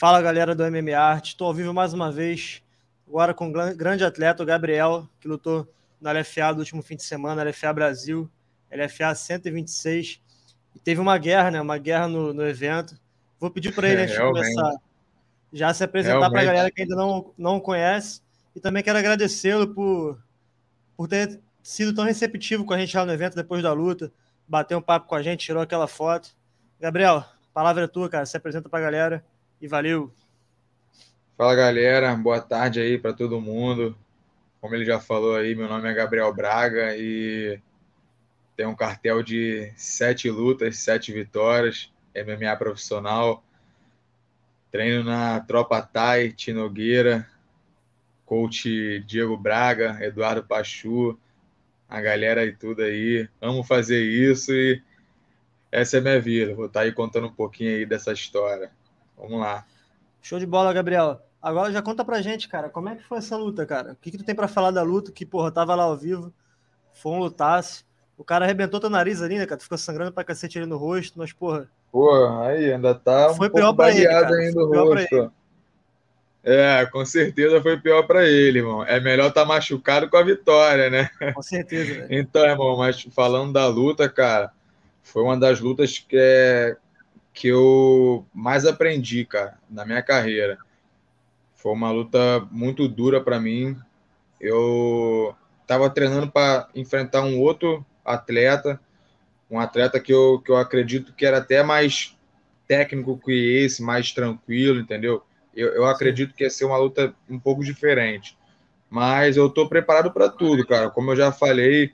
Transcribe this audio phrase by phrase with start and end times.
[0.00, 2.62] Fala galera do MMA Art, estou ao vivo mais uma vez,
[3.06, 7.02] agora com o grande atleta, o Gabriel, que lutou na LFA do último fim de
[7.02, 8.26] semana, LFA Brasil,
[8.72, 10.18] LFA 126,
[10.74, 11.60] e teve uma guerra, né?
[11.60, 12.98] Uma guerra no, no evento.
[13.38, 14.72] Vou pedir para ele, antes de começar,
[15.52, 18.22] já se apresentar para a galera que ainda não, não conhece,
[18.56, 20.18] e também quero agradecê-lo por,
[20.96, 24.10] por ter sido tão receptivo com a gente lá no evento depois da luta,
[24.48, 26.30] bateu um papo com a gente, tirou aquela foto.
[26.80, 27.22] Gabriel,
[27.52, 29.24] palavra é tua, cara, se apresenta para a galera
[29.60, 30.10] e valeu.
[31.36, 33.96] Fala galera, boa tarde aí para todo mundo.
[34.60, 37.60] Como ele já falou aí, meu nome é Gabriel Braga e
[38.56, 43.42] tenho um cartel de sete lutas, sete vitórias, MMA profissional.
[44.70, 47.28] Treino na Tropa Thai, Tinogueira,
[48.24, 51.18] coach Diego Braga, Eduardo Pachu,
[51.88, 53.28] a galera e tudo aí.
[53.40, 54.82] Amo fazer isso e
[55.72, 56.54] essa é minha vida.
[56.54, 58.70] Vou estar tá aí contando um pouquinho aí dessa história.
[59.20, 59.64] Vamos lá.
[60.22, 61.20] Show de bola, Gabriel.
[61.42, 63.92] Agora já conta pra gente, cara, como é que foi essa luta, cara?
[63.92, 65.12] O que, que tu tem para falar da luta?
[65.12, 66.32] Que, porra, tava lá ao vivo,
[66.92, 67.84] foi um lutaço.
[68.16, 69.58] O cara arrebentou teu nariz ali, né, cara?
[69.58, 71.70] Tu ficou sangrando pra cacete ali no rosto, mas, porra.
[71.90, 74.28] Porra, aí ainda tá um foi pior pra ele, cara.
[74.28, 75.32] ainda o rosto.
[76.42, 78.84] É, com certeza foi pior para ele, irmão.
[78.84, 81.10] É melhor estar tá machucado com a vitória, né?
[81.34, 82.00] Com certeza.
[82.00, 82.06] Né?
[82.10, 84.50] Então, irmão, mas falando da luta, cara,
[85.02, 86.76] foi uma das lutas que é,
[87.32, 90.58] que eu mais aprendi, cara, na minha carreira.
[91.54, 93.76] Foi uma luta muito dura para mim.
[94.40, 98.80] Eu estava treinando para enfrentar um outro atleta,
[99.50, 102.16] um atleta que eu, que eu acredito que era até mais
[102.66, 105.22] técnico que esse, mais tranquilo, entendeu?
[105.54, 108.38] Eu, eu acredito que ia ser uma luta um pouco diferente.
[108.88, 110.90] Mas eu estou preparado para tudo, cara.
[110.90, 111.92] Como eu já falei,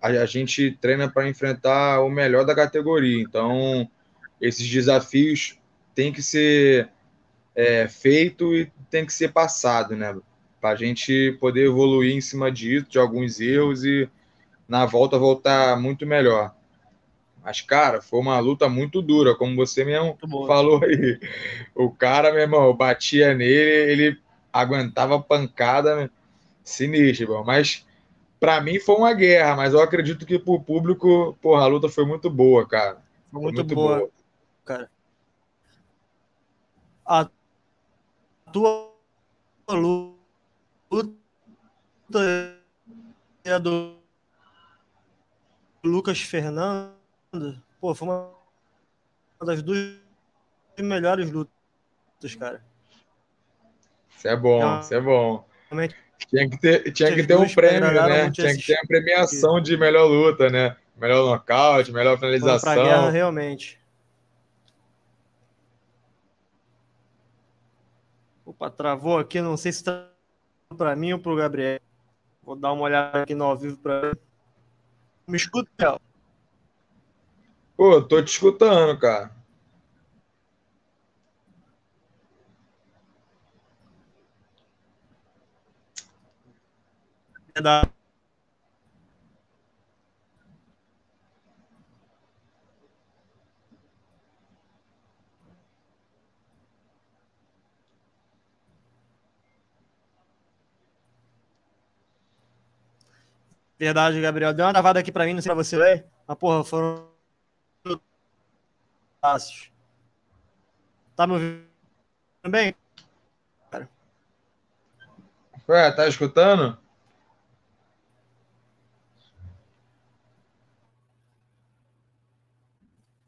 [0.00, 3.22] a, a gente treina para enfrentar o melhor da categoria.
[3.22, 3.88] Então,
[4.40, 5.58] esses desafios
[5.94, 6.90] têm que ser
[7.54, 10.14] é, feito e tem que ser passado, né?
[10.60, 14.08] Para a gente poder evoluir em cima disso, de alguns erros e
[14.68, 16.54] na volta voltar muito melhor.
[17.42, 21.18] Mas, cara, foi uma luta muito dura, como você mesmo falou aí.
[21.74, 24.18] O cara, meu irmão, batia nele, ele
[24.52, 26.10] aguentava pancada né?
[26.64, 27.44] sinistra, irmão.
[27.44, 27.86] Mas
[28.40, 32.04] para mim foi uma guerra, mas eu acredito que pro público, porra, a luta foi
[32.04, 32.98] muito boa, cara.
[33.30, 33.98] Foi muito, foi muito boa.
[33.98, 34.15] boa
[34.66, 34.90] cara.
[37.06, 37.30] A
[38.52, 38.92] tua
[39.68, 41.16] luta
[43.44, 43.96] é a do
[45.84, 46.92] Lucas Fernando.
[47.80, 48.30] Pô, foi uma,
[49.42, 49.94] das duas
[50.78, 51.54] melhores lutas,
[52.38, 52.60] cara.
[54.16, 55.46] Isso é bom, isso é bom.
[56.28, 58.30] Tinha que ter, tinha que ter um prêmio, né?
[58.30, 60.76] Tinha que ter a premiação de melhor luta, né?
[60.96, 62.74] Melhor nocaute, melhor finalização.
[62.74, 63.78] Guerra, realmente.
[68.56, 70.08] Opa, travou aqui, não sei se está
[70.78, 71.78] para mim ou para o Gabriel.
[72.42, 74.16] Vou dar uma olhada aqui no ao vivo para
[75.28, 76.00] Me escuta, Gabriel?
[77.76, 79.30] Pô, tô te escutando, cara.
[87.54, 87.95] É da
[103.78, 104.54] Verdade, Gabriel.
[104.54, 106.06] Deu uma travada aqui para mim, não sei pra você ler.
[106.26, 107.10] Mas, porra, foram
[109.20, 109.70] fáceis.
[111.14, 111.66] Tá me ouvindo
[112.48, 112.74] bem?
[113.70, 113.88] Cara.
[115.68, 116.78] Ué, tá escutando?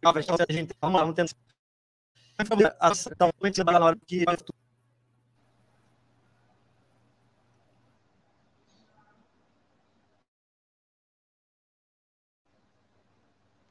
[0.03, 0.21] Vamos
[0.83, 1.35] lá, vamos tentar.
[2.41, 4.25] Então, na hora que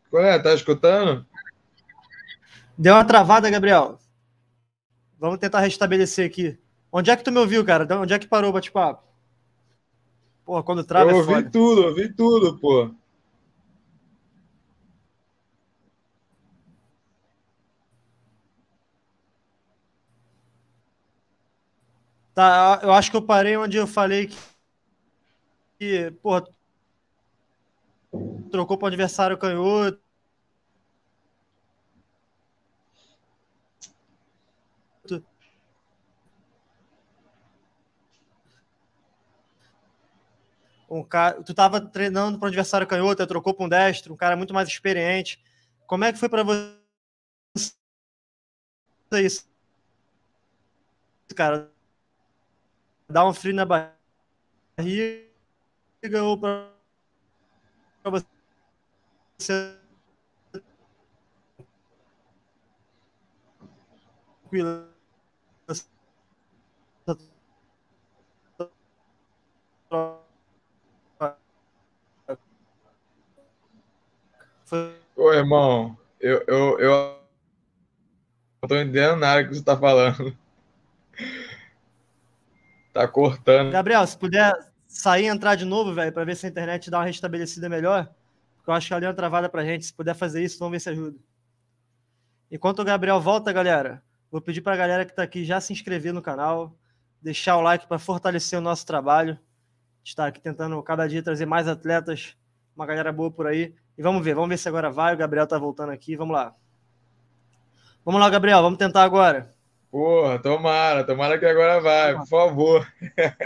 [0.10, 0.40] Qual é?
[0.40, 1.26] Tá escutando?
[2.78, 4.00] Deu uma travada, Gabriel.
[5.20, 6.58] Vamos tentar restabelecer aqui.
[6.92, 7.88] Onde é que tu me ouviu, cara?
[8.00, 9.04] Onde é que parou o bate-papo?
[10.46, 12.90] Pô, quando trava Eu é ouvi tudo, ouvi tudo, pô.
[22.34, 24.38] Tá, eu acho que eu parei onde eu falei que,
[25.80, 26.44] que porra,
[28.52, 30.02] trocou para o adversário canhoto.
[40.90, 44.38] Um cara, tu estava treinando para o adversário canhoto, trocou para um destro, um cara
[44.38, 45.38] muito mais experiente.
[45.86, 46.78] Como é que foi para você
[49.14, 49.48] isso?
[51.36, 51.72] cara.
[53.10, 53.94] Dá um frio na barriga
[56.24, 56.77] ou para
[58.10, 59.78] você
[64.48, 64.88] tranquila.
[75.16, 77.22] Ô, irmão, eu, eu, eu
[78.62, 80.38] não tô entendendo nada que você tá falando.
[82.94, 83.72] Tá cortando.
[83.72, 84.54] Gabriel, se puder
[84.88, 88.10] sair e entrar de novo, velho, para ver se a internet dá uma restabelecida melhor,
[88.56, 89.86] porque eu acho que ela deu uma travada pra gente.
[89.86, 91.18] Se puder fazer isso, vamos ver se ajuda.
[92.50, 94.02] Enquanto o Gabriel volta, galera,
[94.32, 96.76] vou pedir pra galera que tá aqui já se inscrever no canal,
[97.22, 99.38] deixar o like para fortalecer o nosso trabalho.
[100.04, 102.38] Está aqui tentando cada dia trazer mais atletas,
[102.76, 103.76] uma galera boa por aí.
[103.98, 105.14] E vamos ver, vamos ver se agora vai.
[105.14, 106.56] O Gabriel tá voltando aqui, vamos lá.
[108.06, 109.54] Vamos lá, Gabriel, vamos tentar agora.
[109.90, 112.88] Porra, tomara, tomara que agora vai, por favor.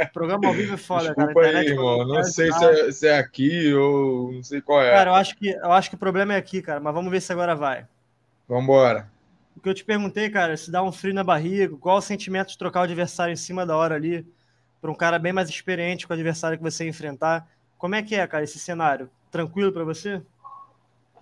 [0.09, 1.59] O programa ao vivo é foda, Desculpa cara.
[1.59, 2.07] aí, irmão.
[2.07, 4.91] Não sei se é, se é, aqui ou não sei qual é.
[4.91, 7.21] Cara, eu acho, que, eu acho que o problema é aqui, cara, mas vamos ver
[7.21, 7.85] se agora vai.
[8.49, 9.07] Vambora.
[9.55, 12.49] O que eu te perguntei, cara, se dá um frio na barriga, qual o sentimento
[12.49, 14.25] de trocar o adversário em cima da hora ali,
[14.81, 17.47] para um cara bem mais experiente com o adversário que você enfrentar.
[17.77, 19.09] Como é que é, cara, esse cenário?
[19.29, 20.21] Tranquilo para você?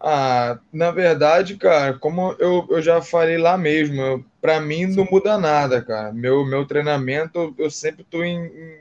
[0.02, 5.38] Ah, na verdade, cara, como eu, eu já falei lá mesmo, para mim não muda
[5.38, 6.14] nada, cara.
[6.14, 8.80] Meu, meu treinamento, eu sempre tô em, em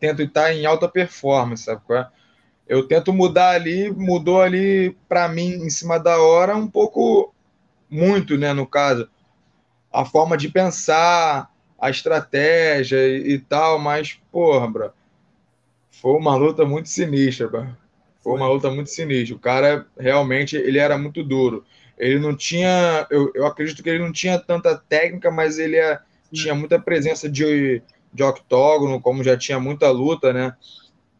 [0.00, 2.08] tento estar em alta performance, sabe qual é?
[2.68, 7.34] Eu tento mudar ali, mudou ali para mim em cima da hora um pouco
[7.90, 9.08] muito, né, no caso,
[9.92, 11.50] a forma de pensar,
[11.80, 14.92] a estratégia e, e tal, mas porra, bro,
[15.90, 17.76] foi uma luta muito sinistra, bro.
[18.30, 19.36] Foi uma luta muito sinistra.
[19.36, 21.64] O cara realmente ele era muito duro.
[21.98, 26.00] Ele não tinha, eu, eu acredito que ele não tinha tanta técnica, mas ele é,
[26.32, 27.82] tinha muita presença de,
[28.12, 30.56] de octógono, como já tinha muita luta, né?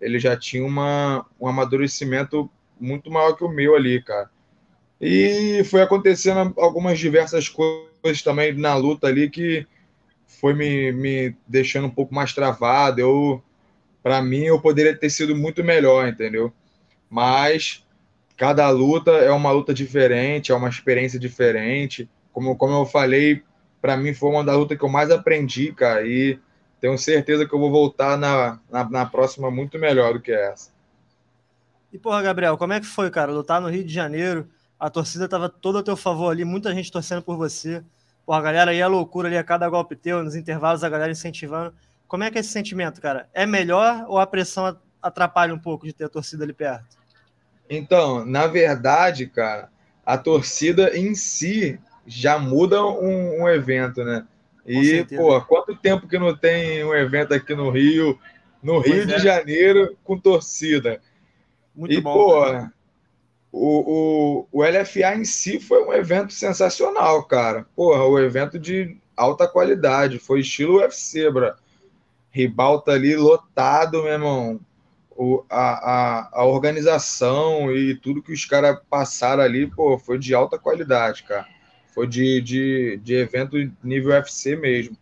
[0.00, 4.30] Ele já tinha uma, um amadurecimento muito maior que o meu ali, cara.
[5.00, 9.66] E foi acontecendo algumas diversas coisas também na luta ali que
[10.26, 13.00] foi me, me deixando um pouco mais travado.
[13.00, 13.42] Eu,
[14.02, 16.52] para mim, eu poderia ter sido muito melhor, entendeu?
[17.10, 17.84] Mas
[18.36, 22.08] cada luta é uma luta diferente, é uma experiência diferente.
[22.32, 23.42] Como, como eu falei,
[23.82, 26.38] para mim foi uma das lutas que eu mais aprendi, cara, e
[26.80, 30.70] tenho certeza que eu vou voltar na, na, na, próxima muito melhor do que essa.
[31.92, 34.48] E, porra, Gabriel, como é que foi, cara, lutar no Rio de Janeiro?
[34.78, 37.84] A torcida tava toda a teu favor ali, muita gente torcendo por você.
[38.24, 41.12] Porra, a galera aí é loucura ali a cada golpe teu, nos intervalos a galera
[41.12, 41.74] incentivando.
[42.08, 43.28] Como é que é esse sentimento, cara?
[43.34, 46.99] É melhor ou a pressão atrapalha um pouco de ter a torcida ali perto?
[47.70, 49.70] Então, na verdade, cara,
[50.04, 54.26] a torcida em si já muda um, um evento, né?
[54.66, 58.18] E, pô, quanto tempo que não tem um evento aqui no Rio,
[58.60, 59.18] no Rio de é.
[59.20, 61.00] Janeiro, com torcida?
[61.74, 62.12] Muito e, bom.
[62.12, 62.68] Pô,
[63.52, 67.66] o, o, o LFA em si foi um evento sensacional, cara.
[67.76, 71.52] Porra, o evento de alta qualidade, foi estilo UFC, bro.
[72.32, 74.60] Ribalta ali lotado, meu irmão
[75.22, 80.32] o, a, a, a, organização e tudo que os caras passaram ali, pô, foi de
[80.32, 81.46] alta qualidade, cara.
[81.94, 84.96] Foi de, de, de evento nível UFC mesmo.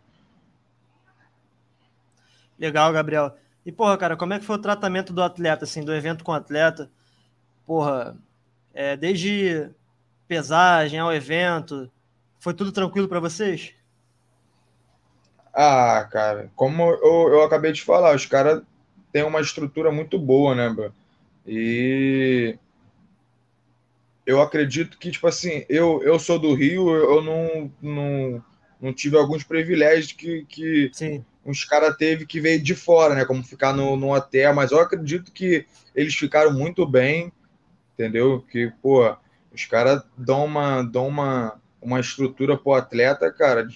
[2.59, 3.37] Legal, Gabriel.
[3.65, 6.33] E, porra, cara, como é que foi o tratamento do atleta, assim, do evento com
[6.33, 6.91] o atleta?
[7.65, 8.17] Porra,
[8.73, 9.69] é, desde
[10.27, 11.89] pesagem ao evento,
[12.39, 13.73] foi tudo tranquilo para vocês?
[15.53, 18.61] Ah, cara, como eu, eu acabei de falar, os caras
[19.11, 20.93] tem uma estrutura muito boa, né, bro?
[21.45, 22.57] E
[24.25, 28.43] eu acredito que, tipo assim, eu, eu sou do Rio, eu não, não,
[28.79, 31.25] não tive alguns privilégios que, que Sim.
[31.43, 33.25] uns caras teve que veio de fora, né?
[33.25, 37.31] Como ficar no, no hotel, mas eu acredito que eles ficaram muito bem,
[37.93, 38.45] entendeu?
[38.51, 39.15] Que, pô,
[39.51, 43.67] os caras dão uma, dão uma, uma estrutura pro atleta, cara,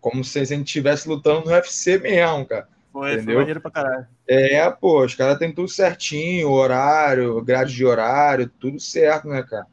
[0.00, 2.68] como se a gente estivesse lutando no UFC mesmo, cara.
[2.92, 3.26] Foi, entendeu?
[3.26, 4.06] foi maneiro pra caralho.
[4.28, 9.66] É, pô, os caras têm tudo certinho, horário, grade de horário, tudo certo, né, cara?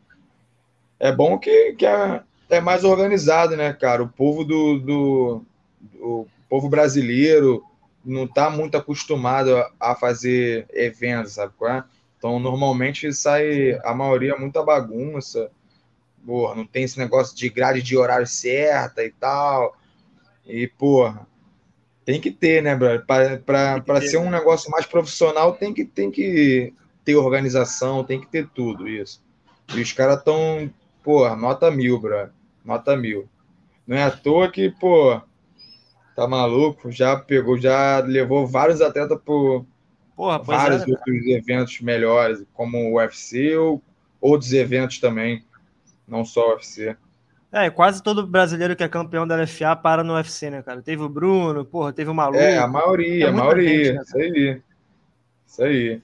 [1.00, 4.04] É bom que, que é, é mais organizado, né, cara?
[4.04, 5.46] O povo do, do,
[5.82, 7.64] do povo brasileiro
[8.06, 11.84] não tá muito acostumado a fazer eventos, sabe qual é?
[12.18, 15.52] Então, normalmente sai a maioria muita bagunça.
[16.26, 19.76] Porra, não tem esse negócio de grade de horário certa e tal.
[20.46, 21.28] E, porra,
[22.06, 23.04] tem que ter, né, brother?
[23.06, 28.48] Para ser um negócio mais profissional, tem que, tem que ter organização, tem que ter
[28.54, 29.24] tudo isso.
[29.76, 30.70] E os caras estão,
[31.04, 32.32] pô, nota mil, brother.
[32.64, 33.28] Nota mil.
[33.86, 35.22] Não é à toa que, pô,
[36.16, 36.92] Tá maluco?
[36.92, 39.66] Já pegou, já levou vários atletas por
[40.16, 43.82] Porra, vários é, outros eventos melhores, como o UFC ou
[44.22, 45.44] outros eventos também,
[46.08, 46.96] não só o UFC.
[47.54, 50.82] É, quase todo brasileiro que é campeão da LFA para no UFC, né, cara?
[50.82, 52.40] Teve o Bruno, porra, teve o Maluco.
[52.40, 54.62] É, a maioria, a maioria, gente, né, isso aí.
[55.46, 56.02] Isso aí.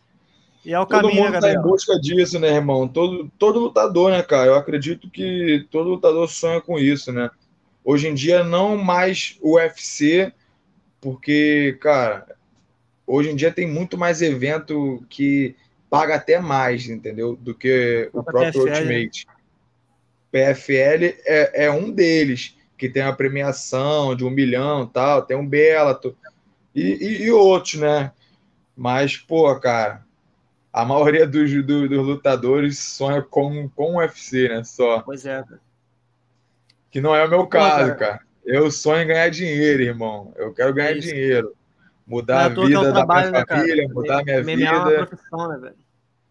[0.63, 2.87] E é o todo caminho, mundo está em busca disso, né, irmão?
[2.87, 4.45] Todo, todo lutador, né, cara?
[4.45, 7.31] Eu acredito que todo lutador sonha com isso, né?
[7.83, 10.31] Hoje em dia, não mais o UFC,
[11.01, 12.27] porque, cara,
[13.07, 15.55] hoje em dia tem muito mais evento que
[15.89, 17.35] paga até mais, entendeu?
[17.35, 18.81] Do que o próprio PFL.
[18.81, 19.38] Ultimate.
[20.31, 25.47] PFL é, é um deles, que tem a premiação de um milhão tal, tem um
[25.47, 26.13] Bellator
[26.73, 28.11] e, e, e outros, né?
[28.75, 30.05] Mas, pô, cara,
[30.71, 34.63] a maioria dos, dos, dos lutadores sonha com, com o UFC, né?
[34.63, 35.01] Só.
[35.01, 35.43] Pois é,
[36.91, 38.21] que não é o meu caso, cara.
[38.45, 40.33] Eu sonho em ganhar dinheiro, irmão.
[40.35, 41.53] Eu quero ganhar é dinheiro.
[42.05, 44.65] Mudar a vida da trabalho, minha né, família, né, mudar a minha MMA vida.
[44.65, 45.75] É uma profissão, né, velho?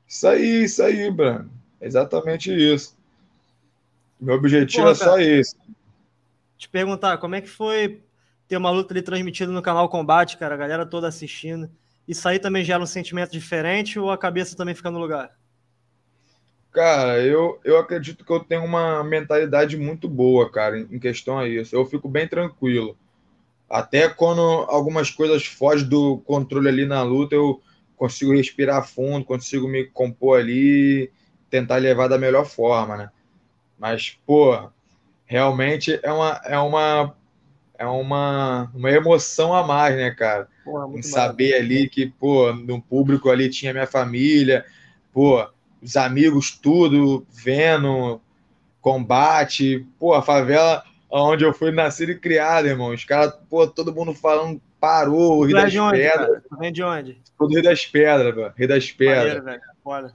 [0.09, 1.51] Isso aí, isso aí, Bruno.
[1.81, 2.98] Exatamente isso.
[4.21, 5.57] Meu objetivo é só isso.
[6.57, 8.03] Te perguntar, como é que foi
[8.49, 10.55] ter uma luta ali transmitida no canal Combate, cara?
[10.55, 11.71] A galera toda assistindo.
[12.07, 15.31] Isso aí também gera um sentimento diferente ou a cabeça também fica no lugar?
[16.73, 21.49] Cara, eu, eu acredito que eu tenho uma mentalidade muito boa, cara, em questão a
[21.49, 21.75] isso.
[21.75, 22.97] Eu fico bem tranquilo.
[23.69, 27.61] Até quando algumas coisas fogem do controle ali na luta, eu
[27.97, 31.11] consigo respirar fundo, consigo me compor ali,
[31.51, 33.11] tentar levar da melhor forma, né?
[33.79, 34.69] Mas, pô,
[35.25, 37.15] realmente é uma, é uma,
[37.79, 40.49] é uma, uma emoção a mais, né, cara?
[40.65, 44.65] Porra, em saber ali que, pô, no público ali tinha minha família,
[45.13, 45.47] pô,
[45.81, 48.21] os amigos tudo vendo
[48.81, 52.93] combate, pô, a favela onde eu fui nascido e criado, irmão.
[52.93, 56.43] Os caras, pô, todo mundo falando, parou, o Rio das Pedras.
[56.59, 57.21] Vem de onde?
[57.41, 58.53] Rio das Pedras, velho.
[58.57, 59.45] Rio das Pedras.
[59.85, 60.13] Maneiro,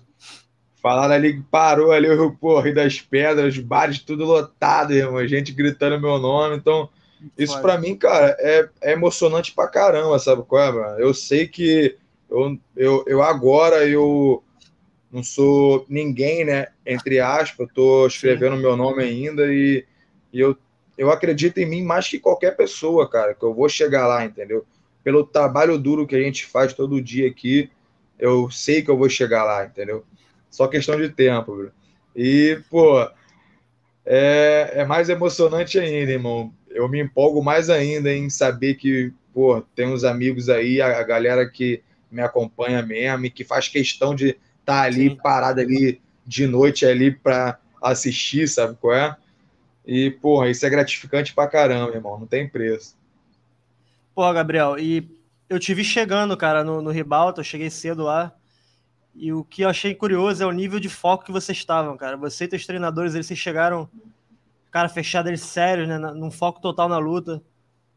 [0.83, 2.09] Falaram ali que parou ali,
[2.41, 5.25] pô, Rio das Pedras, bares tudo lotado, irmão.
[5.25, 6.57] Gente gritando meu nome.
[6.57, 6.89] Então,
[7.37, 10.99] isso para mim, cara, é, é emocionante pra caramba, sabe qual é, mano?
[10.99, 11.95] Eu sei que
[12.29, 14.43] eu, eu, eu agora eu
[15.09, 16.67] não sou ninguém, né?
[16.85, 19.85] Entre aspas, estou escrevendo meu nome ainda e,
[20.33, 20.57] e, eu,
[20.97, 24.65] eu acredito em mim mais que qualquer pessoa, cara, que eu vou chegar lá, entendeu?
[25.01, 27.69] Pelo trabalho duro que a gente faz todo dia aqui,
[28.19, 30.03] eu sei que eu vou chegar lá, entendeu?
[30.53, 31.71] Só questão de tempo, bro.
[32.15, 33.09] E, pô,
[34.05, 36.53] é, é mais emocionante ainda, irmão.
[36.69, 41.03] Eu me empolgo mais ainda em saber que, pô, tem uns amigos aí, a, a
[41.03, 41.81] galera que
[42.11, 45.15] me acompanha mesmo e que faz questão de tá ali Sim.
[45.15, 49.17] parado ali de noite ali para assistir, sabe qual é?
[49.83, 52.19] E, porra, isso é gratificante pra caramba, irmão.
[52.19, 52.95] Não tem preço.
[54.13, 55.09] Porra, Gabriel, e
[55.49, 58.37] eu te vi chegando, cara, no, no Ribalta, eu cheguei cedo lá.
[59.15, 62.17] E o que eu achei curioso é o nível de foco que vocês estavam, cara.
[62.17, 63.87] Você e teus treinadores, eles chegaram,
[64.71, 65.97] cara, fechado, eles sérios, né?
[65.97, 67.41] Num foco total na luta.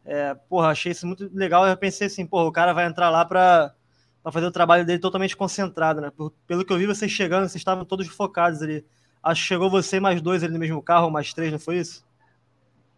[0.04, 1.66] É, porra, achei isso muito legal.
[1.66, 3.74] Eu pensei assim, porra, o cara vai entrar lá pra
[4.26, 6.10] para fazer o trabalho dele totalmente concentrado, né?
[6.10, 8.84] Por, pelo que eu vi vocês chegando, vocês estavam todos focados ali.
[9.22, 12.04] Acho que chegou você mais dois ali no mesmo carro, mais três, não foi isso?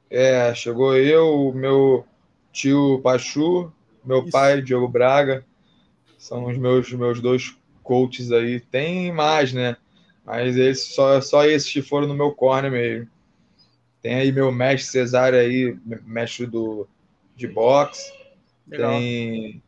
[0.08, 2.06] É, chegou eu, meu
[2.50, 3.70] tio Pachu,
[4.02, 4.30] meu isso.
[4.30, 5.44] pai, Diogo Braga.
[6.16, 7.54] São os meus, meus dois
[7.88, 8.60] coaches aí.
[8.60, 9.78] Tem mais, né?
[10.26, 13.08] Mas esses, só, só esses que foram no meu corner mesmo.
[14.02, 16.86] Tem aí meu mestre Cesário aí, mestre do,
[17.34, 18.12] de boxe.
[18.68, 18.92] Legal.
[18.92, 19.62] Tem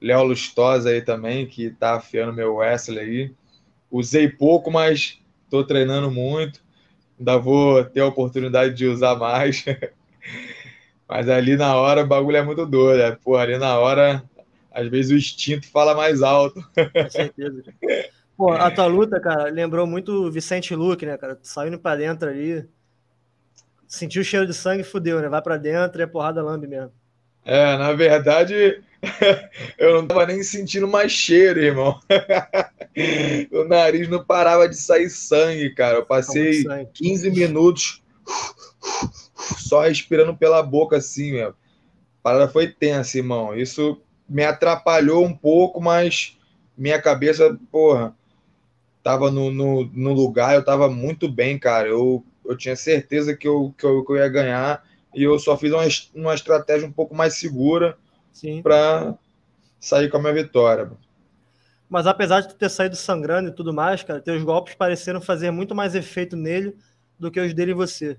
[0.00, 3.32] Léo Lustosa aí também, que tá afiando meu Wesley aí.
[3.88, 6.60] Usei pouco, mas tô treinando muito.
[7.16, 9.64] Ainda vou ter a oportunidade de usar mais.
[11.08, 12.98] mas ali na hora o bagulho é muito doido.
[12.98, 13.16] Né?
[13.22, 14.22] Pô, ali na hora,
[14.74, 16.60] às vezes o instinto fala mais alto.
[16.74, 17.62] Com certeza.
[18.36, 21.38] Pô, a tua luta, cara, lembrou muito o Vicente Luque, né, cara?
[21.42, 22.66] Saindo pra dentro ali.
[23.86, 25.28] Sentiu o cheiro de sangue e fudeu, né?
[25.28, 26.90] Vai pra dentro e é porrada lambe mesmo.
[27.44, 28.82] É, na verdade,
[29.78, 32.00] eu não tava nem sentindo mais cheiro, irmão.
[33.52, 35.98] o nariz não parava de sair sangue, cara.
[35.98, 38.02] Eu passei 15 minutos
[39.58, 41.50] só respirando pela boca, assim, meu.
[41.50, 41.54] A
[42.22, 43.54] parada foi tensa, irmão.
[43.54, 46.38] Isso me atrapalhou um pouco, mas
[46.76, 48.14] minha cabeça, porra,
[49.02, 51.88] tava no, no, no lugar, eu tava muito bem, cara.
[51.88, 54.82] Eu, eu tinha certeza que eu, que eu, que eu ia ganhar
[55.14, 57.96] e eu só fiz uma, uma estratégia um pouco mais segura
[58.62, 59.14] para
[59.78, 60.90] sair com a minha vitória.
[61.88, 65.50] Mas apesar de tu ter saído sangrando e tudo mais, cara, teus golpes pareceram fazer
[65.50, 66.76] muito mais efeito nele
[67.18, 68.16] do que os dele em você.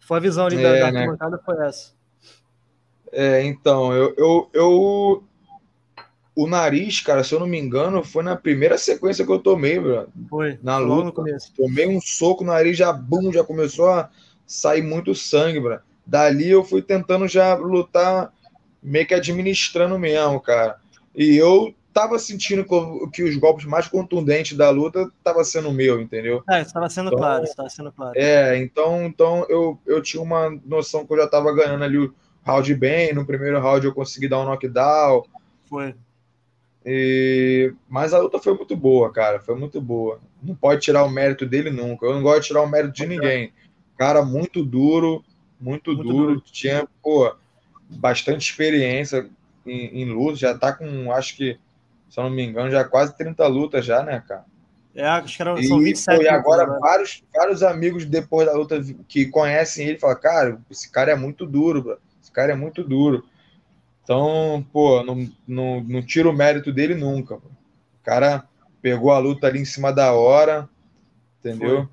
[0.00, 1.38] Foi a visão ali é, da, da né?
[1.44, 1.92] foi essa.
[3.12, 5.24] É, então, eu, eu, eu,
[6.34, 9.78] O nariz, cara, se eu não me engano, foi na primeira sequência que eu tomei,
[9.78, 10.08] bro.
[10.30, 10.58] Foi.
[10.62, 11.04] Na luta.
[11.04, 11.52] No começo.
[11.54, 14.08] Tomei um soco, o nariz já, bum, já começou a
[14.46, 15.78] sair muito sangue, bro.
[16.06, 18.32] Dali eu fui tentando já lutar,
[18.82, 20.76] meio que administrando mesmo, cara.
[21.14, 22.64] E eu tava sentindo
[23.12, 26.42] que os golpes mais contundentes da luta tava sendo meu, entendeu?
[26.48, 28.12] É, estava sendo então, claro, estava sendo claro.
[28.16, 32.10] É, então, então eu, eu tinha uma noção que eu já tava ganhando ali
[32.44, 35.24] round bem, no primeiro round eu consegui dar um knockdown.
[35.66, 35.94] Foi.
[36.84, 37.72] E...
[37.88, 40.20] Mas a luta foi muito boa, cara, foi muito boa.
[40.42, 42.06] Não pode tirar o mérito dele nunca.
[42.06, 43.52] Eu não gosto de tirar o mérito de ninguém.
[43.96, 45.24] Cara muito duro,
[45.60, 46.26] muito, muito duro.
[46.34, 46.40] duro.
[46.40, 47.34] Tinha, pô,
[47.88, 49.28] bastante experiência
[49.64, 51.58] em, em luta, já tá com, acho que
[52.12, 54.44] se eu não me engano, já quase 30 lutas já, né, cara?
[54.94, 56.22] É, acho que eram, são 27.
[56.22, 56.78] E agora né?
[56.78, 61.46] vários, vários amigos depois da luta que conhecem ele falam, cara, esse cara é muito
[61.46, 61.98] duro, bro.
[62.32, 63.24] Cara é muito duro.
[64.02, 67.36] Então, pô, não, não, não tiro o mérito dele nunca.
[67.36, 67.40] O
[68.02, 68.44] cara
[68.80, 70.68] pegou a luta ali em cima da hora,
[71.38, 71.88] entendeu?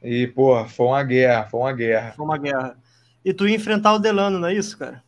[0.00, 0.10] Foi.
[0.10, 2.12] E, pô, foi uma guerra, foi uma guerra.
[2.12, 2.76] Foi uma guerra.
[3.24, 5.02] E tu ia enfrentar o Delano, não é isso, cara?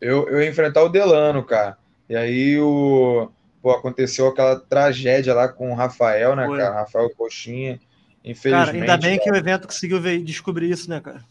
[0.00, 1.76] Eu, eu ia enfrentar o Delano, cara.
[2.08, 3.30] E aí o
[3.60, 6.58] pô, aconteceu aquela tragédia lá com o Rafael, né, Foi.
[6.58, 6.74] cara?
[6.74, 7.80] Rafael Coxinha.
[8.24, 8.66] Infelizmente.
[8.66, 9.24] Cara, ainda bem cara...
[9.24, 11.24] que o evento conseguiu ver, descobrir isso, né, cara?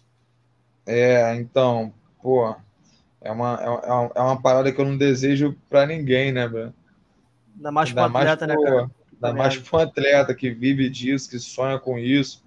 [0.86, 1.94] É, então,
[2.25, 2.55] pô,
[3.22, 6.74] é uma, é uma, é uma parada que eu não desejo para ninguém, né, velho?
[7.55, 8.89] Ainda mais para um atleta, né, cara?
[9.13, 12.44] Ainda mais para um atleta que vive disso, que sonha com isso.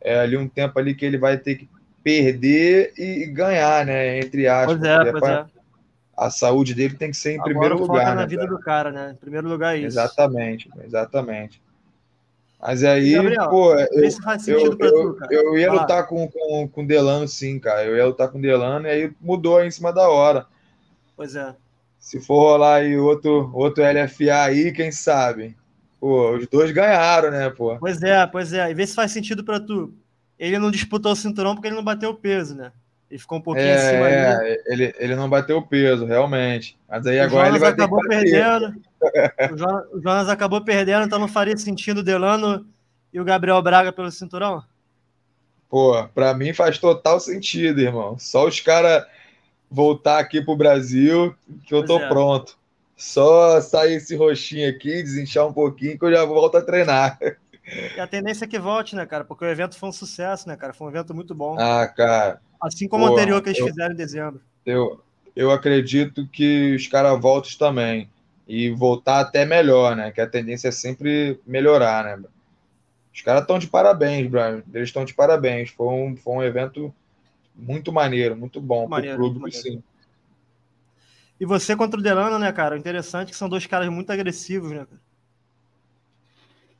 [0.00, 1.68] É ali um tempo ali que ele vai ter que
[2.02, 4.18] perder e ganhar, né?
[4.18, 4.78] Entre aspas.
[4.78, 5.46] Pois é, pois é
[6.16, 7.98] a saúde dele tem que ser em Agora primeiro lugar.
[7.98, 8.56] Foca na né, vida cara?
[8.56, 9.10] do cara, né?
[9.12, 9.86] Em primeiro lugar é isso.
[9.86, 11.62] Exatamente, exatamente.
[12.60, 14.04] Mas aí, Gabriel, pô, eu, eu,
[14.48, 17.84] eu, tu, eu, ia lutar com, com, com Delano, sim, cara.
[17.84, 20.44] Eu ia lutar com Delano e aí mudou aí em cima da hora.
[21.16, 21.54] Pois é.
[22.00, 25.56] Se for rolar aí outro, outro LFA aí, quem sabe?
[26.00, 27.76] Pô, os dois ganharam, né, pô?
[27.78, 28.70] Pois é, pois é.
[28.70, 29.94] E vê se faz sentido para tu.
[30.38, 32.72] Ele não disputou o cinturão porque ele não bateu o peso, né?
[33.10, 36.78] Ele ficou um pouquinho é, acima é, ele, ele não bateu o peso, realmente.
[36.88, 38.80] Mas aí o agora Jonas ele vai acabou perdendo.
[39.52, 42.66] O, Jonas, o Jonas acabou perdendo, então não faria sentido o Delano
[43.12, 44.62] e o Gabriel Braga pelo cinturão?
[45.68, 48.18] Pô, pra mim faz total sentido, irmão.
[48.18, 49.06] Só os caras
[49.70, 51.34] voltar aqui pro Brasil
[51.66, 52.08] que eu pois tô é.
[52.08, 52.58] pronto.
[52.96, 57.18] Só sair esse roxinho aqui, desinchar um pouquinho que eu já volto a treinar.
[57.94, 59.24] E a tendência é que volte, né, cara?
[59.24, 60.72] Porque o evento foi um sucesso, né, cara?
[60.72, 61.56] Foi um evento muito bom.
[61.58, 62.40] Ah, cara.
[62.60, 64.40] Assim como o anterior que eles eu, fizeram em dezembro.
[64.64, 65.00] Eu,
[65.36, 68.10] eu acredito que os caras voltem também.
[68.48, 70.10] E voltar até melhor, né?
[70.10, 72.28] Que a tendência é sempre melhorar, né?
[73.14, 74.62] Os caras estão de parabéns, Brian.
[74.72, 75.70] Eles estão de parabéns.
[75.70, 76.94] Foi um, foi um evento
[77.54, 79.82] muito maneiro, muito bom para o clube, sim.
[81.40, 82.74] E você contra o Delano, né, cara?
[82.74, 85.00] O interessante é que são dois caras muito agressivos, né, cara?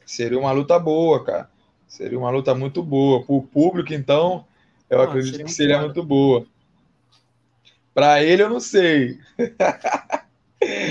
[0.07, 1.51] Seria uma luta boa, cara.
[1.87, 3.25] Seria uma luta muito boa.
[3.25, 4.47] Para o público, então,
[4.89, 6.47] eu ah, acredito seria que seria muito boa.
[7.93, 9.19] Para ele, eu não sei.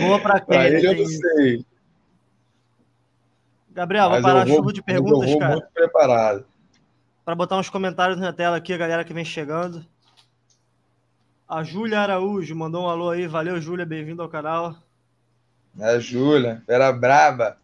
[0.02, 0.48] Boa para quem?
[0.48, 1.66] Para ele, eu não sei.
[3.72, 5.52] Gabriel, vou parar a chuva de perguntas, eu cara.
[5.54, 6.46] muito preparado.
[7.24, 9.86] Para botar uns comentários na tela aqui, a galera que vem chegando.
[11.48, 13.28] A Júlia Araújo mandou um alô aí.
[13.28, 13.86] Valeu, Júlia.
[13.86, 14.76] Bem-vindo ao canal.
[15.80, 17.58] É a Júlia, era braba.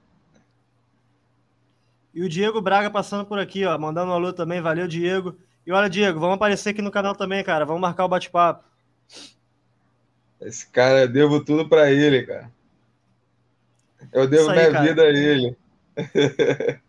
[2.14, 4.62] E o Diego Braga passando por aqui, ó, mandando um alô também.
[4.62, 5.36] Valeu, Diego.
[5.66, 7.66] E olha, Diego, vamos aparecer aqui no canal também, cara.
[7.66, 8.64] Vamos marcar o bate-papo.
[10.46, 12.52] Esse cara, eu devo tudo para ele, cara.
[14.12, 14.84] Eu devo aí, minha cara.
[14.86, 15.58] vida a ele.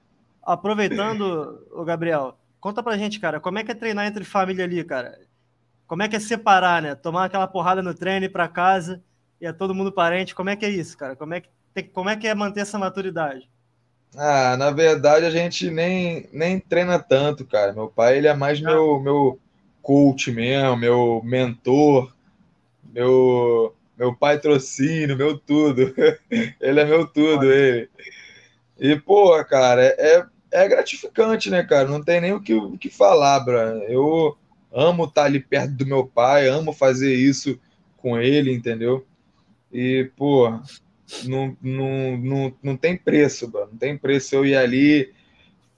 [0.43, 4.83] Aproveitando, o Gabriel, conta pra gente, cara, como é que é treinar entre família ali,
[4.85, 5.19] cara?
[5.87, 6.95] Como é que é separar, né?
[6.95, 9.03] Tomar aquela porrada no treino, ir pra casa
[9.41, 10.35] e é todo mundo parente.
[10.35, 11.15] Como é que é isso, cara?
[11.15, 13.49] Como é que, tem, como é, que é manter essa maturidade?
[14.17, 17.73] Ah, na verdade a gente nem, nem treina tanto, cara.
[17.73, 19.39] Meu pai, ele é mais meu, meu
[19.83, 22.15] coach mesmo, meu mentor,
[22.95, 25.93] meu, meu patrocínio, meu tudo.
[26.61, 27.91] ele é meu tudo, ele.
[28.79, 31.89] E, pô, cara, é, é gratificante, né, cara?
[31.89, 33.81] Não tem nem o que, o que falar, Bran.
[33.89, 34.37] Eu
[34.73, 37.59] amo estar ali perto do meu pai, amo fazer isso
[37.97, 39.05] com ele, entendeu?
[39.73, 40.49] E, pô,
[41.25, 43.69] não, não, não, não tem preço, mano.
[43.73, 45.13] Não tem preço eu ir ali,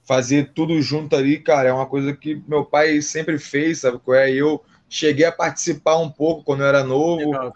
[0.05, 1.69] fazer tudo junto ali, cara.
[1.69, 4.01] É uma coisa que meu pai sempre fez, sabe?
[4.15, 4.31] É?
[4.31, 7.31] Eu cheguei a participar um pouco quando eu era novo.
[7.31, 7.53] Legal,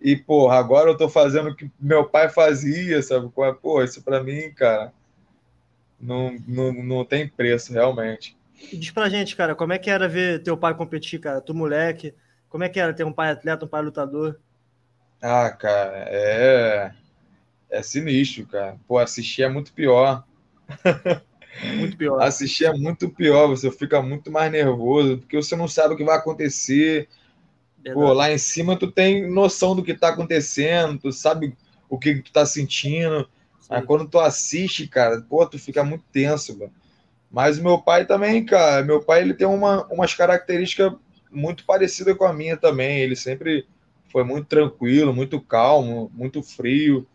[0.00, 3.30] e, porra, agora eu tô fazendo o que meu pai fazia, sabe?
[3.38, 3.52] É?
[3.52, 4.92] Pô, isso pra mim, cara,
[6.00, 8.36] não, não, não tem preço, realmente.
[8.72, 11.40] Diz pra gente, cara, como é que era ver teu pai competir, cara?
[11.40, 12.14] Tu moleque,
[12.48, 14.40] Como é que era ter um pai atleta, um pai lutador?
[15.20, 16.94] Ah, cara, é.
[17.70, 18.78] É sinistro, cara.
[18.86, 20.24] Pô, assistir é muito pior.
[21.74, 22.20] Muito pior.
[22.22, 26.04] assistir é muito pior, você fica muito mais nervoso, porque você não sabe o que
[26.04, 27.08] vai acontecer.
[27.92, 31.56] Pô, lá em cima tu tem noção do que tá acontecendo, tu sabe
[31.88, 33.28] o que tu tá sentindo.
[33.68, 36.72] Aí quando tu assiste, cara, pô, tu fica muito tenso, mano.
[37.30, 40.92] Mas o meu pai também, cara, meu pai ele tem uma, umas características
[41.30, 42.98] muito parecidas com a minha também.
[42.98, 43.66] Ele sempre
[44.08, 47.06] foi muito tranquilo, muito calmo, muito frio.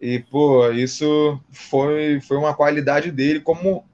[0.00, 3.84] E, pô, isso foi, foi uma qualidade dele, como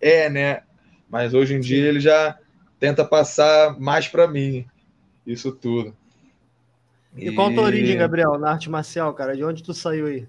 [0.00, 0.62] é, né?
[1.08, 2.36] Mas hoje em dia ele já
[2.78, 4.66] tenta passar mais para mim,
[5.24, 5.96] isso tudo.
[7.16, 9.36] E, e qual a tua origem, Gabriel, na arte marcial, cara?
[9.36, 10.26] De onde tu saiu aí?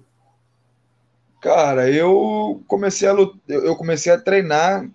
[1.41, 3.15] Cara, eu comecei a
[3.47, 4.87] eu comecei a treinar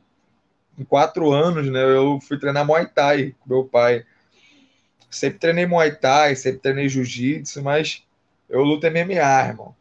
[0.79, 1.83] em quatro anos, né?
[1.83, 4.05] Eu fui treinar Muay Thai com meu pai.
[5.11, 8.05] Sempre treinei Muay Thai, sempre treinei Jiu-Jitsu, mas
[8.49, 9.75] eu luto MMA, irmão.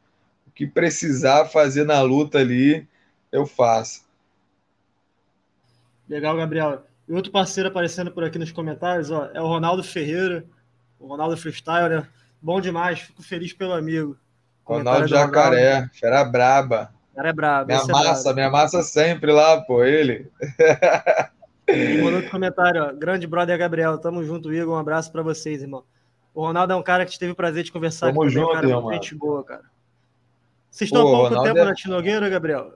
[0.59, 2.85] O que precisar fazer na luta ali,
[3.31, 4.03] eu faço.
[6.09, 6.83] Legal, Gabriel.
[7.07, 10.43] E outro parceiro aparecendo por aqui nos comentários, ó, é o Ronaldo Ferreira,
[10.99, 12.05] o Ronaldo Freestyle, né?
[12.41, 14.17] Bom demais, fico feliz pelo amigo.
[14.65, 15.93] Ronaldo Jacaré, Ronaldo.
[15.93, 16.93] fera braba.
[17.15, 17.67] Cara é brabo.
[17.67, 20.29] Minha massa, é minha massa sempre lá, pô, ele.
[21.69, 22.91] E mandou outro comentário, ó.
[22.91, 24.75] Grande brother Gabriel, tamo junto, Igor.
[24.75, 25.85] Um abraço para vocês, irmão.
[26.33, 28.67] O Ronaldo é um cara que teve o prazer de conversar tamo com junto, cara,
[28.67, 28.91] irmão.
[28.91, 29.63] gente boa, cara.
[30.69, 31.65] Vocês estão há pouco tempo é...
[31.65, 32.73] na Tinogueira, Gabriel?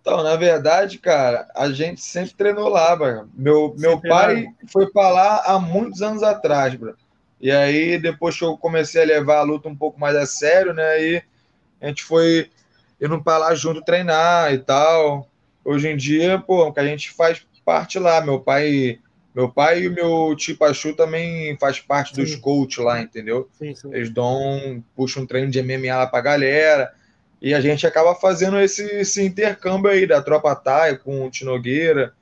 [0.00, 3.30] Então, na verdade, cara, a gente sempre treinou lá, mano.
[3.34, 6.96] Meu, meu pai foi para lá há muitos anos atrás, bro.
[7.40, 10.72] E aí, depois que eu comecei a levar a luta um pouco mais a sério,
[10.72, 10.84] né?
[10.84, 11.22] Aí
[11.80, 12.50] a gente foi
[13.00, 15.28] indo para lá junto treinar e tal.
[15.64, 18.20] Hoje em dia, pô, que a gente faz parte lá.
[18.22, 18.98] Meu pai,
[19.34, 22.22] meu pai e meu tio Pachu também faz parte sim.
[22.22, 23.48] dos coaches lá, entendeu?
[23.52, 23.90] Sim, sim.
[23.92, 26.92] Eles dão, puxam um treino de MMA lá pra galera.
[27.40, 32.12] E a gente acaba fazendo esse, esse intercâmbio aí da tropa Thai com o Tinogueira.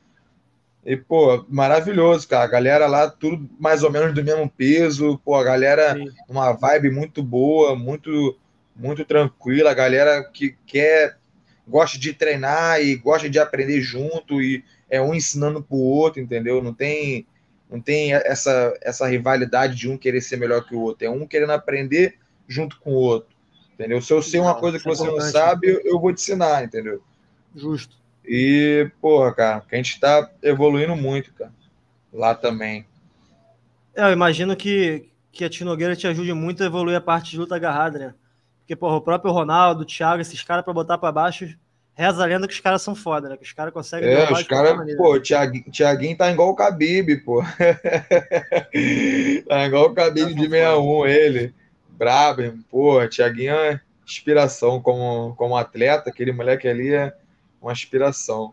[0.85, 2.44] E, pô, maravilhoso, cara.
[2.44, 5.20] A galera lá, tudo mais ou menos do mesmo peso.
[5.24, 6.09] Pô, a galera, Sim.
[6.28, 8.38] uma vibe muito boa, muito,
[8.76, 9.72] muito tranquila.
[9.72, 11.18] A galera que quer,
[11.66, 16.62] gosta de treinar e gosta de aprender junto e é um ensinando pro outro, entendeu?
[16.62, 17.26] Não tem,
[17.68, 21.07] não tem essa, essa rivalidade de um querer ser melhor que o outro.
[21.07, 22.14] É um querendo aprender
[22.46, 23.37] junto com o outro,
[23.78, 24.02] entendeu?
[24.02, 27.00] Se eu sei uma coisa que é você não sabe, eu vou te ensinar, entendeu?
[27.54, 27.96] Justo.
[28.26, 31.52] E, porra, cara, a gente está evoluindo muito, cara.
[32.12, 32.84] Lá também.
[33.94, 37.38] É, eu imagino que, que a Tinogueira te ajude muito a evoluir a parte de
[37.38, 38.14] luta agarrada, né?
[38.60, 41.48] Porque, porra, o próprio Ronaldo, o Thiago, esses caras para botar para baixo,
[41.94, 43.36] reza a lenda que os caras são foda, né?
[43.36, 44.10] Que os caras conseguem.
[44.10, 47.42] É, os caras, pô, o Thiaguinho, Thiaguinho tá igual o Khabib, pô.
[49.48, 51.54] tá igual o Khabib de 61, ele.
[51.98, 57.12] Brabo, pô, Thiaguinho é inspiração como, como atleta, aquele moleque ali é
[57.61, 58.52] uma inspiração.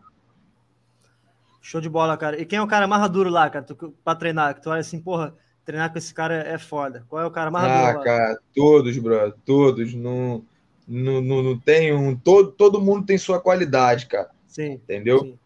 [1.62, 2.40] Show de bola, cara.
[2.40, 4.54] E quem é o cara mais duro lá, cara, tu, pra treinar?
[4.54, 5.32] Que tu olha assim, porra,
[5.64, 7.04] treinar com esse cara é foda.
[7.08, 8.00] Qual é o cara mais ah, duro?
[8.00, 9.94] Ah, cara, todos, bro, todos.
[9.94, 10.44] Não,
[10.86, 12.16] não, não, não tem um.
[12.16, 14.30] Todo, todo mundo tem sua qualidade, cara.
[14.48, 14.72] Sim.
[14.72, 15.20] Entendeu?
[15.20, 15.38] Sim.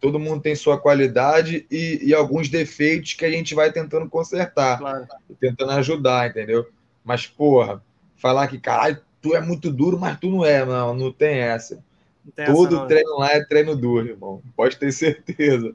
[0.00, 4.78] Todo mundo tem sua qualidade e, e alguns defeitos que a gente vai tentando consertar.
[4.78, 5.06] Claro.
[5.40, 6.66] Tentando ajudar, entendeu?
[7.08, 7.82] Mas, porra,
[8.18, 11.82] falar que, caralho, tu é muito duro, mas tu não é, não, não tem essa.
[12.44, 14.42] Todo treino lá é treino duro, irmão.
[14.54, 15.74] Pode ter certeza.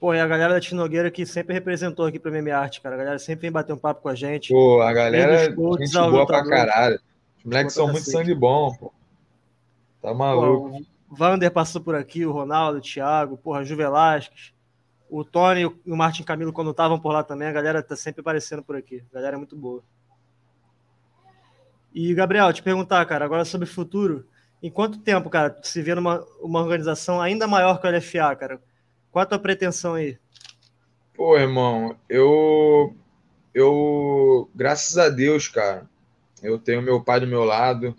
[0.00, 2.96] Pô, e a galera da Tinogueira que sempre representou aqui pra MMA Arte, cara.
[2.96, 4.48] A galera sempre vem bater um papo com a gente.
[4.48, 6.98] Pô, a galera é gente boa pra caralho.
[7.38, 8.92] Os moleques são muito sangue bom, pô.
[10.02, 10.70] Tá maluco.
[10.70, 14.52] Pô, o Vander passou por aqui, o Ronaldo, o Thiago, porra, Ju Velasquez.
[15.10, 18.20] O Tony e o Martin Camilo, quando estavam por lá também, a galera tá sempre
[18.20, 19.02] aparecendo por aqui.
[19.10, 19.82] A galera é muito boa.
[21.92, 24.24] E, Gabriel, te perguntar, cara, agora sobre o futuro.
[24.62, 28.60] Em quanto tempo, cara, se vê numa uma organização ainda maior que o LFA, cara?
[29.10, 30.16] Qual a tua pretensão aí?
[31.14, 32.94] Pô, irmão, eu.
[33.52, 34.48] Eu.
[34.54, 35.88] Graças a Deus, cara,
[36.42, 37.96] eu tenho meu pai do meu lado.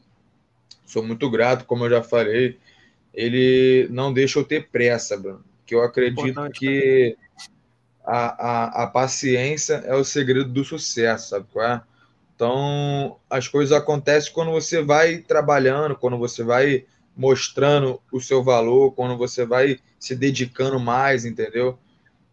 [0.85, 2.57] Sou muito grato, como eu já falei.
[3.13, 5.43] Ele não deixa eu ter pressa, Bruno.
[5.71, 7.17] Que eu acredito Importante, que
[8.03, 11.81] a, a, a paciência é o segredo do sucesso, sabe qual é?
[12.35, 16.83] Então, as coisas acontecem quando você vai trabalhando, quando você vai
[17.15, 21.79] mostrando o seu valor, quando você vai se dedicando mais, entendeu?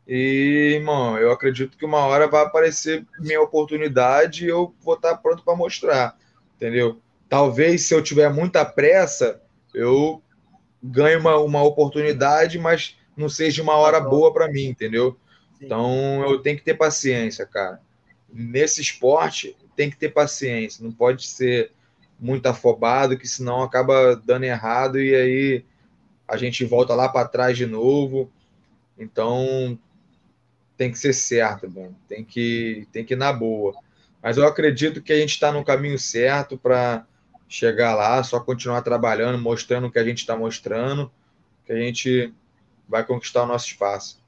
[0.05, 5.17] E, irmão, eu acredito que uma hora vai aparecer minha oportunidade e eu vou estar
[5.19, 6.19] pronto para mostrar,
[6.57, 7.01] entendeu?
[7.29, 9.41] Talvez se eu tiver muita pressa,
[9.73, 10.21] eu
[10.83, 15.17] ganhe uma, uma oportunidade, mas não seja uma hora boa para mim, entendeu?
[15.59, 15.67] Sim.
[15.67, 17.81] Então eu tenho que ter paciência, cara.
[18.33, 21.73] Nesse esporte tem que ter paciência, não pode ser
[22.19, 25.65] muito afobado, que senão acaba dando errado e aí
[26.27, 28.31] a gente volta lá para trás de novo.
[28.99, 29.79] Então
[30.77, 31.97] tem que ser certo, mano.
[32.09, 33.75] tem que tem que ir na boa.
[34.23, 37.07] Mas eu acredito que a gente está no caminho certo para
[37.49, 41.11] chegar lá, só continuar trabalhando, mostrando o que a gente está mostrando,
[41.65, 42.35] que a gente
[42.89, 44.21] vai conquistar o nosso espaço.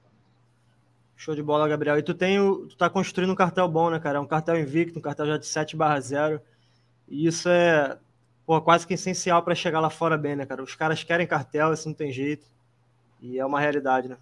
[1.16, 1.98] Show de bola, Gabriel.
[1.98, 4.18] E tu tem o, tu tá construindo um cartel bom, né, cara?
[4.18, 6.40] É um cartel invicto, um cartel já de 7 barra 0.
[7.08, 7.98] E isso é
[8.46, 10.62] pô, quase que essencial para chegar lá fora bem, né, cara?
[10.62, 12.46] Os caras querem cartel, isso não tem jeito.
[13.20, 14.16] E é uma realidade, né?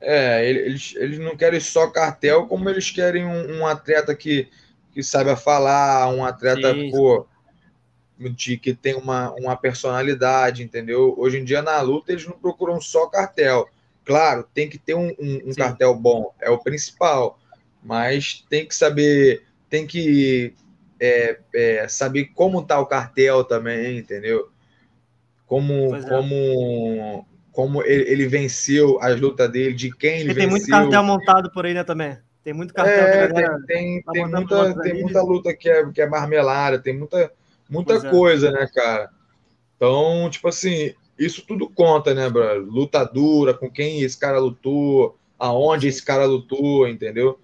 [0.00, 4.48] É, eles, eles não querem só cartel, como eles querem um, um atleta que,
[4.92, 6.90] que saiba falar, um atleta, Sim.
[6.90, 7.26] pô,
[8.28, 11.14] de, que tem uma, uma personalidade, entendeu?
[11.16, 13.68] Hoje em dia, na luta, eles não procuram só cartel.
[14.04, 17.38] Claro, tem que ter um, um, um cartel bom, é o principal,
[17.82, 20.54] mas tem que saber, tem que
[21.00, 24.50] é, é, saber como tá o cartel também, entendeu?
[25.46, 26.02] Como, é.
[26.02, 30.48] como, como ele, ele, venceu as lutas dele, de quem ele tem venceu.
[30.48, 32.18] Tem muito cartel montado por aí, né, também?
[32.42, 32.94] Tem muito cartel.
[32.94, 36.96] É, tem, tem, tá tem muita, tem muita luta que é, que é marmelada, tem
[36.96, 37.32] muita,
[37.70, 38.10] muita é.
[38.10, 39.10] coisa, né, cara?
[39.76, 42.58] Então, tipo assim, isso tudo conta, né, bro?
[42.60, 47.38] Luta dura, com quem esse cara lutou, aonde esse cara lutou, entendeu?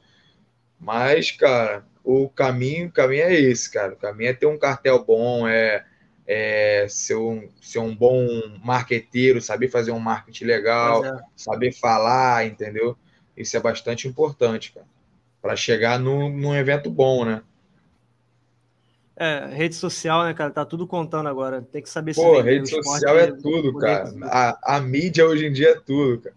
[0.78, 3.94] Mas, cara, o caminho, o caminho é esse, cara.
[3.94, 5.84] O caminho é ter um cartel bom, é,
[6.26, 8.26] é ser, um, ser um bom
[8.62, 11.20] marqueteiro, saber fazer um marketing legal, é.
[11.34, 12.96] saber falar, entendeu?
[13.36, 14.86] Isso é bastante importante, cara.
[15.40, 17.42] Para chegar no, num evento bom, né?
[19.18, 20.50] É, rede social, né, cara?
[20.50, 21.62] Tá tudo contando agora.
[21.62, 22.20] Tem que saber se.
[22.20, 24.12] Pô, rede social é tudo, cara.
[24.24, 26.36] A, a mídia hoje em dia é tudo, cara.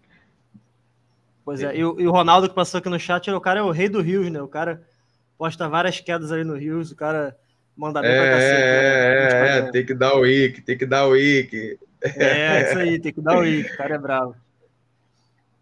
[1.44, 3.62] Pois é, e o, e o, Ronaldo que passou aqui no chat, o cara é
[3.62, 4.40] o rei do Rios, né?
[4.40, 4.82] O cara
[5.36, 7.36] posta várias quedas ali no Rios, o cara
[7.76, 8.52] manda bem é, pra cacete.
[8.52, 8.60] Né?
[8.60, 11.78] É, é, é, tem que dar o wiki, tem que dar o wiki.
[12.02, 14.36] É, isso aí, tem que dar o wiki, o cara é bravo.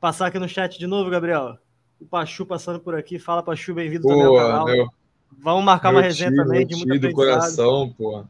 [0.00, 1.58] Passar aqui no chat de novo, Gabriel.
[2.00, 3.18] O Pachu passando por aqui.
[3.18, 4.64] Fala, Pachu, bem-vindo também ao canal.
[4.66, 4.88] Meu,
[5.30, 8.24] Vamos marcar uma resenha tio, também de muito do coração, pô.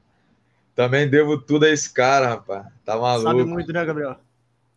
[0.74, 2.66] Também devo tudo a esse cara, rapaz.
[2.84, 3.28] Tá maluco.
[3.28, 4.16] Sabe muito, né, Gabriel?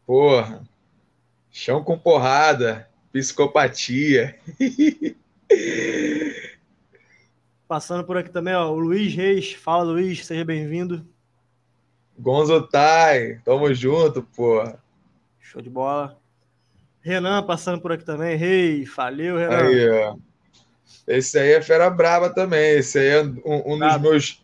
[0.06, 0.64] Porra.
[1.52, 2.88] Chão com porrada.
[3.12, 4.40] Psicopatia.
[7.68, 9.54] Passando por aqui também, ó, o Luiz Reis.
[9.54, 11.06] Fala, Luiz, seja bem-vindo.
[12.18, 14.82] Gonzo Tai, tamo junto, porra.
[15.40, 16.18] Show de bola.
[17.02, 18.38] Renan passando por aqui também.
[18.38, 19.58] Rei, hey, valeu, Renan.
[19.58, 20.16] Aí, ó.
[21.08, 22.78] Esse aí é fera braba também.
[22.78, 24.44] Esse aí é um, um dos meus.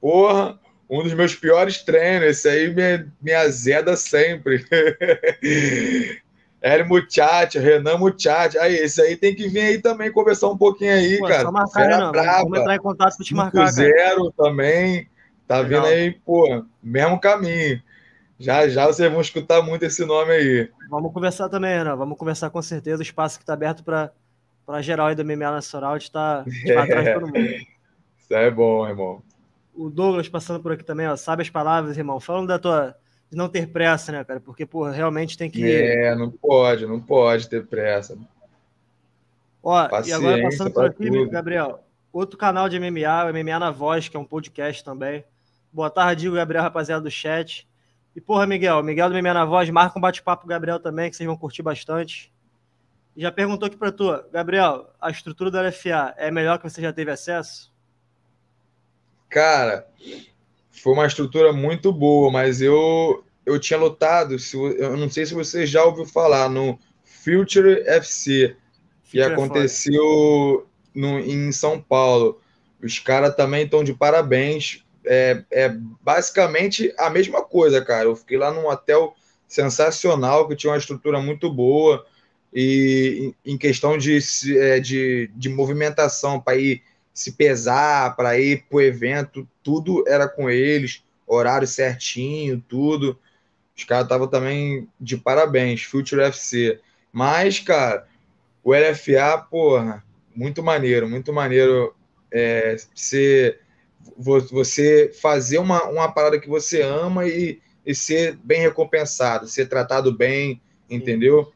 [0.00, 2.28] Porra, um dos meus piores treinos.
[2.28, 4.64] Esse aí me, me azeda sempre.
[6.60, 8.58] Hélio Muchacho, Renan Muchacho.
[8.58, 11.42] Aí, esse aí tem que vir aí também conversar um pouquinho aí, pô, cara.
[11.42, 12.10] Só marcar, fera Renan.
[12.10, 12.42] Braba.
[12.42, 13.66] Vamos entrar em contato para te marcar.
[13.70, 15.06] Zero também.
[15.46, 15.82] Tá Legal.
[15.82, 17.82] vindo aí, pô, mesmo caminho.
[18.38, 20.70] Já já vocês vão escutar muito esse nome aí.
[20.88, 21.96] Vamos conversar também, Renan.
[21.96, 22.98] Vamos conversar com certeza.
[23.00, 24.10] O espaço que está aberto para
[24.66, 27.38] para geral aí do MMA Nacional, de estar tá, atrás de todo mundo.
[28.18, 29.22] Isso é bom, irmão.
[29.74, 32.18] O Douglas passando por aqui também, ó, sabe as palavras, irmão.
[32.20, 32.96] Falando da tua
[33.30, 34.40] de não ter pressa, né, cara?
[34.40, 35.70] Porque, pô, realmente tem que.
[35.70, 38.16] É, não pode, não pode ter pressa.
[39.62, 41.30] Ó, Paciência e agora passando por aqui, tudo.
[41.30, 45.24] Gabriel, outro canal de MMA, o MMA na Voz, que é um podcast também.
[45.72, 47.68] Boa tarde, Gabriel, rapaziada do chat.
[48.14, 51.10] E, porra, Miguel, Miguel do MMA na Voz, marca um bate-papo com o Gabriel também,
[51.10, 52.32] que vocês vão curtir bastante
[53.16, 56.92] já perguntou aqui para tu, Gabriel, a estrutura da LFA é melhor que você já
[56.92, 57.72] teve acesso?
[59.28, 59.86] Cara,
[60.70, 65.34] foi uma estrutura muito boa, mas eu eu tinha lutado, se, eu não sei se
[65.34, 68.56] você já ouviu falar no Future FC,
[69.04, 72.40] que Future aconteceu no, em São Paulo.
[72.82, 74.82] Os caras também estão de parabéns.
[75.04, 75.68] É, é
[76.00, 78.04] basicamente a mesma coisa, cara.
[78.04, 79.14] Eu fiquei lá num hotel
[79.46, 82.04] sensacional, que tinha uma estrutura muito boa
[82.54, 84.18] e em questão de,
[84.58, 90.28] é, de, de movimentação para ir se pesar, para ir para o evento, tudo era
[90.28, 93.18] com eles, horário certinho, tudo.
[93.76, 96.80] Os caras estavam também de parabéns, Future FC.
[97.12, 98.06] Mas, cara,
[98.64, 101.94] o LFA, porra, muito maneiro, muito maneiro
[102.32, 103.58] é, você,
[104.16, 110.12] você fazer uma, uma parada que você ama e, e ser bem recompensado, ser tratado
[110.12, 111.52] bem, entendeu?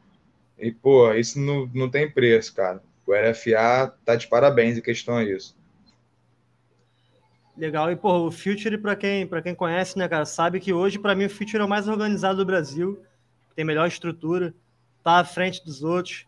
[0.58, 2.82] E, pô, isso não, não tem preço, cara.
[3.06, 5.56] O LFA tá de parabéns em questão a isso.
[7.56, 7.90] Legal.
[7.90, 11.14] E, pô, o Future, para quem, pra quem conhece, né, cara, sabe que hoje, para
[11.14, 13.02] mim, o Future é o mais organizado do Brasil,
[13.56, 14.54] tem melhor estrutura,
[15.02, 16.26] tá à frente dos outros.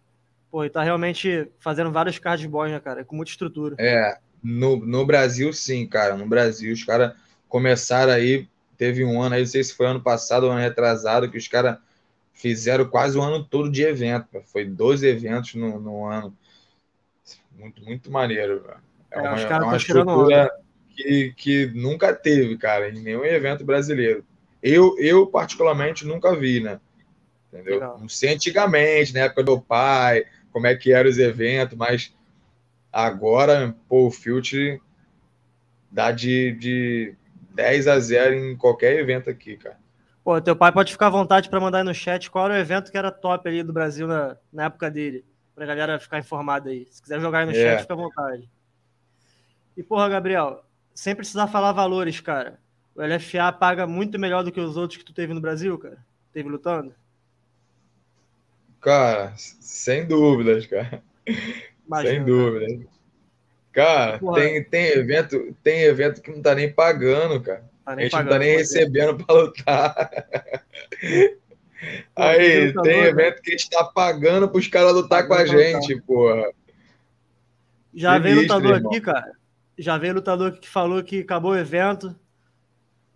[0.50, 3.04] Pô, e tá realmente fazendo vários cards bons, né, cara?
[3.04, 3.76] Com muita estrutura.
[3.78, 6.16] É, no, no Brasil, sim, cara.
[6.16, 7.14] No Brasil, os caras
[7.48, 8.48] começaram aí.
[8.76, 11.46] Teve um ano aí, não sei se foi ano passado ou ano retrasado, que os
[11.46, 11.78] caras
[12.40, 14.42] fizeram quase o ano todo de evento.
[14.46, 16.36] Foi 12 eventos no, no ano.
[17.52, 18.80] Muito, muito maneiro, velho.
[19.10, 20.50] É, é, uma, é uma estrutura
[20.96, 24.24] que, que nunca teve, cara, em nenhum evento brasileiro.
[24.62, 26.80] Eu, eu particularmente, nunca vi, né?
[27.52, 27.74] Entendeu?
[27.74, 27.98] Legal.
[27.98, 32.14] Não sei antigamente, na época do meu pai, como é que eram os eventos, mas
[32.92, 34.80] agora, pô, o Filtr
[35.90, 37.14] dá de, de
[37.54, 39.78] 10 a 0 em qualquer evento aqui, cara.
[40.22, 42.58] Pô, teu pai pode ficar à vontade para mandar aí no chat qual era o
[42.58, 46.70] evento que era top ali do Brasil na, na época dele, pra galera ficar informada
[46.70, 46.86] aí.
[46.90, 47.54] Se quiser jogar aí no é.
[47.54, 48.48] chat, fica à vontade.
[49.76, 52.58] E, porra, Gabriel, sem precisar falar valores, cara,
[52.94, 55.98] o LFA paga muito melhor do que os outros que tu teve no Brasil, cara?
[56.32, 56.94] Teve lutando?
[58.80, 61.02] Cara, sem dúvidas, cara.
[61.86, 62.86] Imagina, sem dúvidas.
[63.72, 67.69] Cara, tem, tem, evento, tem evento que não tá nem pagando, cara.
[67.94, 70.10] Tá a gente pagando, não tá nem recebendo para lutar.
[72.14, 76.00] Aí, tem evento que a gente tá pagando para os caras lutar com a gente,
[76.02, 76.50] porra.
[77.94, 79.32] Já veio lutador aqui, cara.
[79.78, 82.14] Já veio lutador que falou que acabou o evento.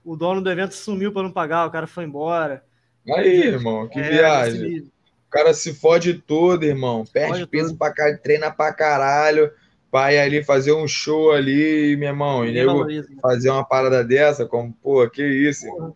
[0.03, 2.65] O dono do evento sumiu para não pagar, o cara foi embora.
[3.09, 4.79] Aí, irmão, que é, viagem.
[4.79, 7.05] O cara se fode todo, irmão.
[7.05, 7.79] Perde fode peso tudo.
[7.79, 9.51] pra caralho, treina pra caralho
[9.95, 12.85] pai ali fazer um show ali, meu irmão, e nego
[13.23, 15.95] fazer uma parada dessa, como, pô, que isso, irmão.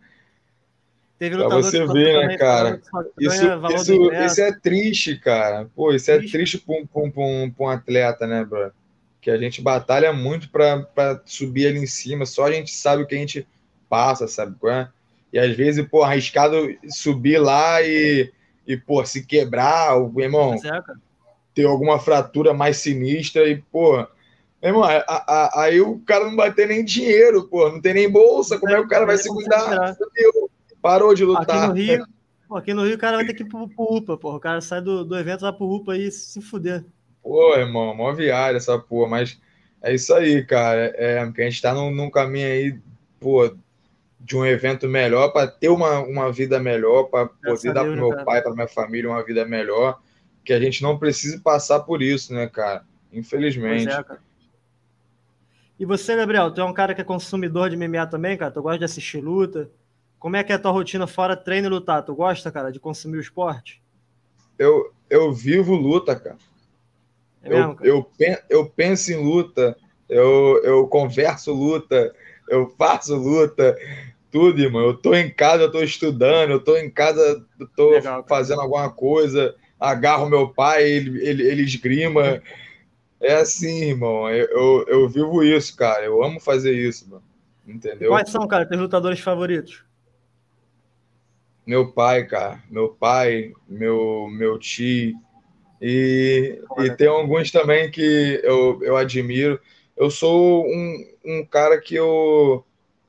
[1.19, 2.81] Teve pra você ver, né, cara?
[3.19, 3.43] Isso,
[3.75, 5.69] isso, isso é triste, cara.
[5.75, 8.71] Pô, isso é triste para um, um, um, atleta, né, bro?
[9.21, 13.07] Que a gente batalha muito para subir ali em cima, só a gente sabe o
[13.07, 13.49] que a gente
[13.89, 14.55] passa, sabe?
[14.69, 14.87] É?
[15.33, 18.31] E às vezes, pô, arriscado subir lá e,
[18.65, 20.55] e pô, se quebrar, o irmão.
[20.55, 21.08] É, cara
[21.59, 24.07] ter alguma fratura mais sinistra e, pô, meu
[24.63, 28.09] irmão, a, a, aí o cara não vai ter nem dinheiro, pô, não tem nem
[28.09, 29.97] bolsa, como é que o cara vai se cuidar?
[30.81, 31.43] Parou de lutar.
[31.51, 32.07] Aqui no Rio,
[32.47, 34.39] pô, aqui no Rio o cara vai ter que ir pro, pro UPA, pô, o
[34.39, 36.85] cara sai do, do evento, vai pro UPA e se fuder.
[37.25, 39.41] Pô, irmão, mó viária essa porra, mas
[39.83, 42.79] é isso aí, cara, é, que a gente tá num, num caminho aí,
[43.19, 43.53] pô,
[44.21, 48.11] de um evento melhor, para ter uma, uma vida melhor, para poder dar para meu
[48.11, 48.25] cara.
[48.25, 49.99] pai, para minha família uma vida melhor
[50.49, 52.83] que a gente não precise passar por isso, né, cara?
[53.13, 53.87] Infelizmente.
[53.87, 54.19] É, cara.
[55.79, 58.51] E você, Gabriel, tu é um cara que é consumidor de MMA também, cara?
[58.51, 59.71] Tu gosta de assistir luta?
[60.19, 62.03] Como é que é a tua rotina fora treino e lutar?
[62.03, 63.83] Tu gosta, cara, de consumir o esporte?
[64.59, 66.39] Eu, eu vivo luta, cara.
[67.43, 67.87] É mesmo, cara?
[67.87, 69.77] Eu, eu, eu penso em luta,
[70.09, 72.11] eu, eu converso luta,
[72.49, 73.77] eu faço luta,
[74.31, 74.81] tudo, irmão.
[74.81, 78.63] Eu tô em casa, eu tô estudando, eu tô em casa, eu tô Legal, fazendo
[78.63, 82.43] alguma coisa agarro meu pai, ele, ele, ele esgrima.
[83.21, 84.29] É assim, irmão.
[84.31, 86.05] Eu, eu, eu, vivo isso, cara.
[86.05, 87.23] Eu amo fazer isso, mano.
[87.67, 88.11] Entendeu?
[88.11, 89.85] Quais são, cara, teus lutadores favoritos?
[91.67, 92.63] Meu pai, cara.
[92.71, 95.15] Meu pai, meu, meu tio.
[95.81, 99.61] E, e tem alguns também que eu, eu admiro.
[99.97, 102.65] Eu sou um, um cara que eu,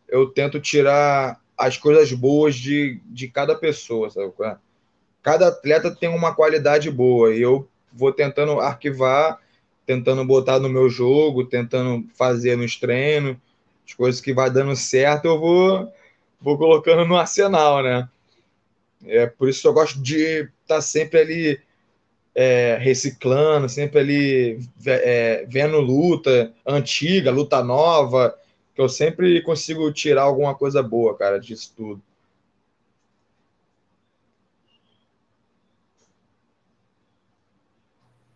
[0.08, 4.32] eu tento tirar as coisas boas de, de cada pessoa, sabe?
[5.22, 9.40] Cada atleta tem uma qualidade boa e eu vou tentando arquivar,
[9.86, 13.38] tentando botar no meu jogo, tentando fazer nos treinos,
[13.86, 15.92] as coisas que vai dando certo, eu vou
[16.42, 18.08] vou colocando no arsenal, né?
[19.06, 21.60] É por isso que eu gosto de estar tá sempre ali
[22.36, 28.36] é, reciclando, sempre ali é, vendo luta antiga, luta nova,
[28.76, 32.02] que eu sempre consigo tirar alguma coisa boa, cara, disso tudo.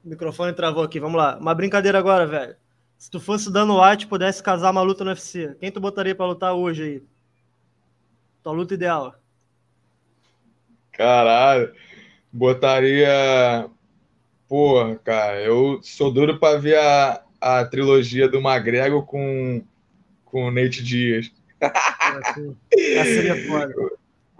[0.04, 1.38] O microfone travou aqui, vamos lá.
[1.38, 2.56] Uma brincadeira agora, velho.
[2.98, 6.26] Se tu fosse dando White pudesse casar uma luta no UFC, quem tu botaria para
[6.26, 7.04] lutar hoje aí?
[8.44, 9.16] Tua luta ideal.
[10.92, 11.74] Caralho.
[12.32, 13.70] Botaria.
[14.48, 19.64] Porra, cara, eu sou duro para ver a, a trilogia do McGregor com,
[20.26, 21.32] com o Nate Dias.
[21.62, 23.74] Essa seria foda.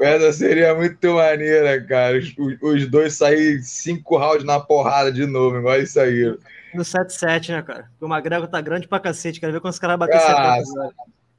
[0.02, 2.18] Essa seria muito maneira, cara.
[2.18, 6.36] Os, os dois saírem cinco rounds na porrada de novo, igual isso aí.
[6.74, 7.84] No 7-7, né, cara?
[7.92, 9.40] Porque o Magrego tá grande pra cacete.
[9.40, 10.60] Quero ver quando os caras bater ah,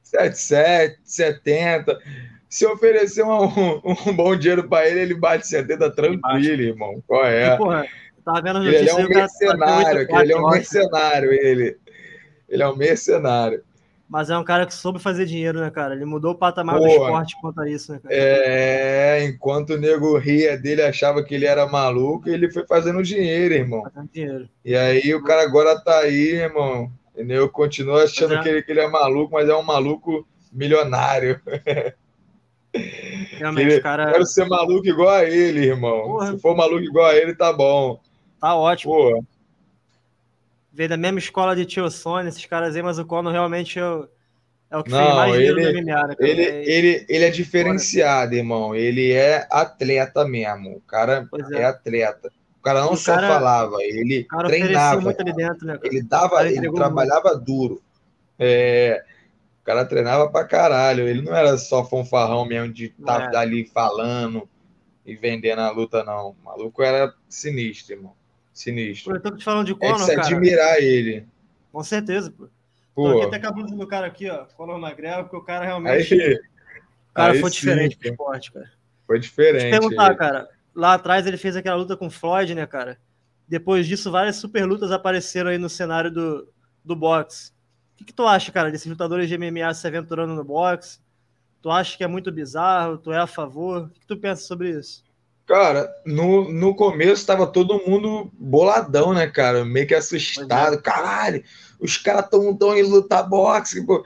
[0.03, 0.33] 70.
[0.33, 1.99] 7-7, 70.
[2.47, 7.03] Se oferecer um, um, bom dinheiro pra ele, ele bate 70 tranquilo, irmão.
[7.05, 7.53] Qual é?
[7.53, 7.85] E, porra,
[8.23, 11.77] tava vendo ele é um mercenário, ele é um mercenário, ele.
[12.47, 13.63] Ele é um mercenário.
[14.07, 15.95] Mas é um cara que soube fazer dinheiro, né, cara?
[15.95, 18.13] Ele mudou o patamar Pô, do esporte quanto a isso, né, cara?
[18.15, 23.55] É, enquanto o nego ria dele, achava que ele era maluco, ele foi fazendo dinheiro,
[23.55, 23.81] irmão.
[23.83, 24.49] Fazendo dinheiro.
[24.63, 26.91] E aí o cara agora tá aí, irmão.
[27.13, 27.49] Entendeu?
[27.49, 28.43] Continua achando é.
[28.43, 31.41] que, ele, que ele é maluco, mas é um maluco milionário.
[33.39, 34.11] Realmente, ele, cara.
[34.11, 36.03] Quero ser maluco igual a ele, irmão.
[36.03, 36.31] Porra.
[36.31, 37.99] Se for maluco igual a ele, tá bom.
[38.39, 38.93] Tá ótimo.
[38.93, 39.34] Porra
[40.75, 43.85] veio da mesma escola de Tio Sony, esses caras aí, mas o Conor realmente é
[43.85, 44.09] o,
[44.69, 47.29] é o que Não, fez mais ele, no MMA, né, Ele, é, ele, ele é
[47.29, 48.75] diferenciado, irmão.
[48.75, 50.75] Ele é atleta mesmo.
[50.75, 51.61] O cara é.
[51.61, 51.65] é.
[51.65, 52.29] atleta.
[52.59, 54.99] O cara não o só cara, falava, ele treinava.
[54.99, 57.45] Muito ali dentro, né, ele dava, ele trabalhava muito.
[57.45, 57.81] duro.
[58.37, 59.01] É,
[59.61, 61.07] o cara treinava pra caralho.
[61.07, 63.41] Ele não era só fanfarrão mesmo de estar tá é.
[63.43, 64.49] ali falando
[65.05, 66.31] e vendendo a luta, não.
[66.31, 68.13] O maluco era sinistro, irmão.
[68.55, 69.11] Sinistro.
[69.11, 71.27] Pô, eu tô te falando de Conor, é se admirar ele.
[71.73, 72.47] Com certeza, pô.
[72.95, 73.11] pô.
[73.11, 74.45] Tô aqui até acabando do cara aqui, ó.
[74.55, 76.13] Conor McGregor, porque o cara realmente...
[76.13, 78.71] Aí, o cara foi sim, diferente pro esporte, cara.
[79.05, 79.63] Foi diferente.
[79.63, 80.17] Deixa eu perguntar, aí.
[80.17, 80.49] cara.
[80.73, 82.97] Lá atrás ele fez aquela luta com o Floyd, né, cara?
[83.45, 86.49] Depois disso, várias super lutas apareceram aí no cenário do,
[86.83, 87.51] do boxe.
[87.93, 90.99] O que, que tu acha, cara, desses lutadores de MMA se aventurando no boxe?
[91.61, 92.97] Tu acha que é muito bizarro?
[92.97, 93.83] Tu é a favor?
[93.83, 95.04] O que, que tu pensa sobre isso?
[95.45, 99.63] Cara, no, no começo estava todo mundo boladão, né, cara?
[99.63, 100.75] Meio que assustado.
[100.75, 100.81] É.
[100.81, 101.43] Caralho,
[101.79, 103.85] os caras estão tão em luta boxe.
[103.85, 104.03] Pô.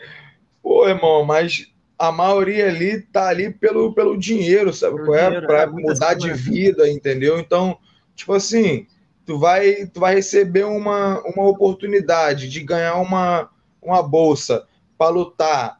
[0.61, 4.97] pô, irmão, mas a maioria ali tá ali pelo, pelo dinheiro, sabe?
[4.97, 5.25] Pelo é?
[5.27, 7.39] Dinheiro, pra é, mudar de vida, entendeu?
[7.39, 7.77] Então,
[8.15, 8.85] tipo assim,
[9.25, 13.49] tu vai, tu vai receber uma, uma oportunidade de ganhar uma,
[13.81, 14.67] uma bolsa
[14.97, 15.79] para lutar.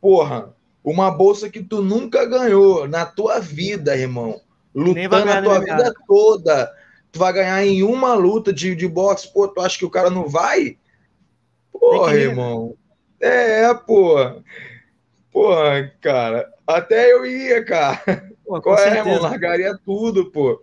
[0.00, 0.52] Porra,
[0.82, 4.40] uma bolsa que tu nunca ganhou na tua vida, irmão
[4.74, 6.72] lutando a tua vida toda.
[7.10, 10.08] Tu vai ganhar em uma luta de, de boxe, pô, tu acha que o cara
[10.08, 10.78] não vai?
[11.70, 12.76] Porra, irmão.
[13.20, 14.16] É, pô.
[15.30, 16.50] Porra, cara.
[16.66, 18.32] Até eu ia, cara.
[18.44, 19.20] Pô, Qual é, irmão?
[19.20, 20.62] Largaria tudo, pô.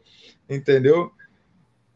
[0.49, 1.12] Entendeu?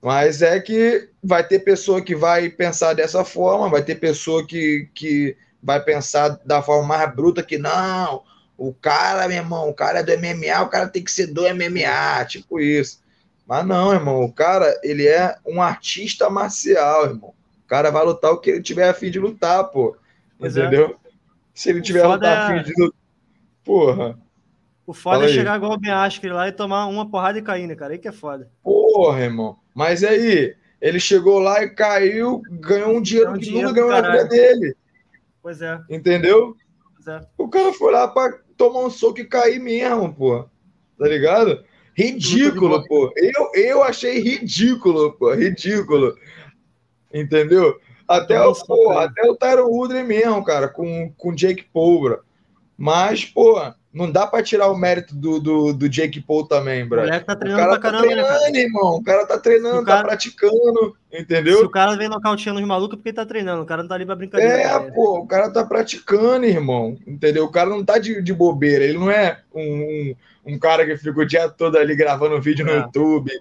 [0.02, 4.90] Mas é que vai ter pessoa que vai pensar dessa forma, vai ter pessoa que,
[4.94, 8.22] que vai pensar da forma mais bruta que não,
[8.68, 11.42] o cara, meu irmão, o cara é do MMA, o cara tem que ser do
[11.42, 13.02] MMA, tipo isso.
[13.46, 17.34] Mas não, irmão, o cara, ele é um artista marcial, irmão.
[17.66, 19.98] O cara vai lutar o que ele tiver a fim de lutar, pô.
[20.40, 20.62] Pois é.
[20.62, 20.98] entendeu?
[21.06, 21.10] É.
[21.54, 22.64] Se ele tiver a é...
[22.64, 23.00] fim de lutar.
[23.66, 24.18] Porra.
[24.88, 27.68] O foda é chegar igual o Ben Askren lá e tomar uma porrada e cair,
[27.68, 27.94] né, cara?
[27.94, 28.50] Aí que é foda.
[28.64, 29.58] Porra, irmão.
[29.74, 34.02] Mas aí, ele chegou lá e caiu, ganhou um dinheiro um que dinheiro nunca ganhou
[34.02, 34.76] na vida dele.
[35.42, 35.82] Pois é.
[35.90, 36.56] Entendeu?
[36.96, 37.26] Pois é.
[37.38, 40.46] O cara foi lá pra tomar um soco e cair mesmo, pô.
[40.98, 41.64] Tá ligado?
[41.96, 43.12] Ridículo, pô.
[43.16, 45.34] Eu, eu achei ridículo, pô.
[45.34, 46.16] Ridículo.
[47.14, 47.80] Entendeu?
[48.08, 52.20] Até o, pô, até o Tyron Woodley mesmo, cara, com, com Jake Paul,
[52.78, 53.60] Mas, pô,
[53.94, 57.04] não dá pra tirar o mérito do, do, do Jake Paul também, bro.
[57.04, 58.96] O, tá treinando o cara tá caramba, né, treinando, né, irmão.
[58.96, 61.60] O cara tá treinando, tá praticando, entendeu?
[61.60, 63.62] Se o cara vem nocauteando os malucos, é porque ele tá treinando.
[63.62, 64.54] O cara não tá ali pra brincadeira.
[64.54, 64.92] É, cara.
[64.92, 66.98] pô, o cara tá praticando, irmão.
[67.06, 67.46] Entendeu?
[67.46, 68.84] O cara não tá de, de bobeira.
[68.84, 72.68] Ele não é um, um, um cara que fica o dia todo ali gravando vídeo
[72.68, 72.74] é.
[72.74, 73.32] no YouTube.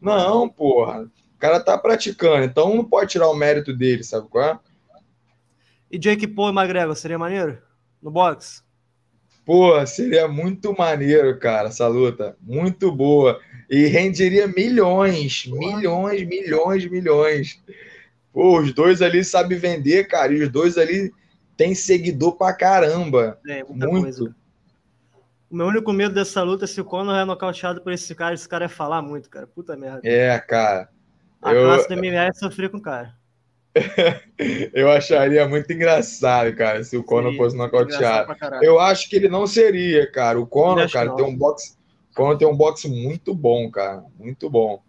[0.00, 1.02] Não, porra.
[1.02, 2.44] O cara tá praticando.
[2.44, 4.58] Então não pode tirar o mérito dele, sabe qual é?
[5.88, 7.58] E Jake Paul e McGregor, seria maneiro?
[8.02, 8.62] No boxe?
[9.50, 12.36] Pô, seria muito maneiro, cara, essa luta.
[12.40, 13.40] Muito boa.
[13.68, 17.60] E renderia milhões, milhões, milhões, milhões.
[18.32, 20.32] Pô, os dois ali sabem vender, cara.
[20.32, 21.12] E os dois ali
[21.56, 23.40] têm seguidor pra caramba.
[23.44, 24.02] É, muito.
[24.02, 24.36] Coisa.
[25.50, 28.32] O meu único medo dessa luta é se o Conor é nocauteado por esse cara,
[28.32, 29.48] esse cara é falar muito, cara.
[29.48, 30.00] Puta merda.
[30.04, 30.88] É, cara.
[31.42, 31.66] A eu...
[31.66, 33.16] classe do MMA é sofrer com o cara.
[34.74, 38.34] eu acharia muito engraçado, cara, se o Conor fosse nocauteado.
[38.62, 40.40] Eu acho que ele não seria, cara.
[40.40, 41.76] O Conor, cara, tem um boxe.
[42.14, 44.04] Conor tem um boxe muito bom, cara.
[44.18, 44.82] Muito bom.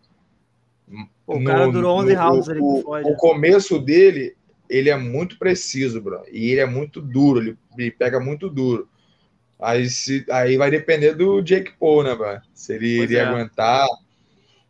[1.28, 4.36] O no, cara durou 11 no, rounds ali o, o começo dele,
[4.70, 6.24] ele é muito preciso, bro.
[6.32, 8.90] E ele é muito duro, ele, ele pega muito duro.
[9.60, 12.42] Aí, se, aí vai depender do Jake Paul, né, bro?
[12.54, 13.26] Se ele pois iria é.
[13.26, 13.88] aguentar.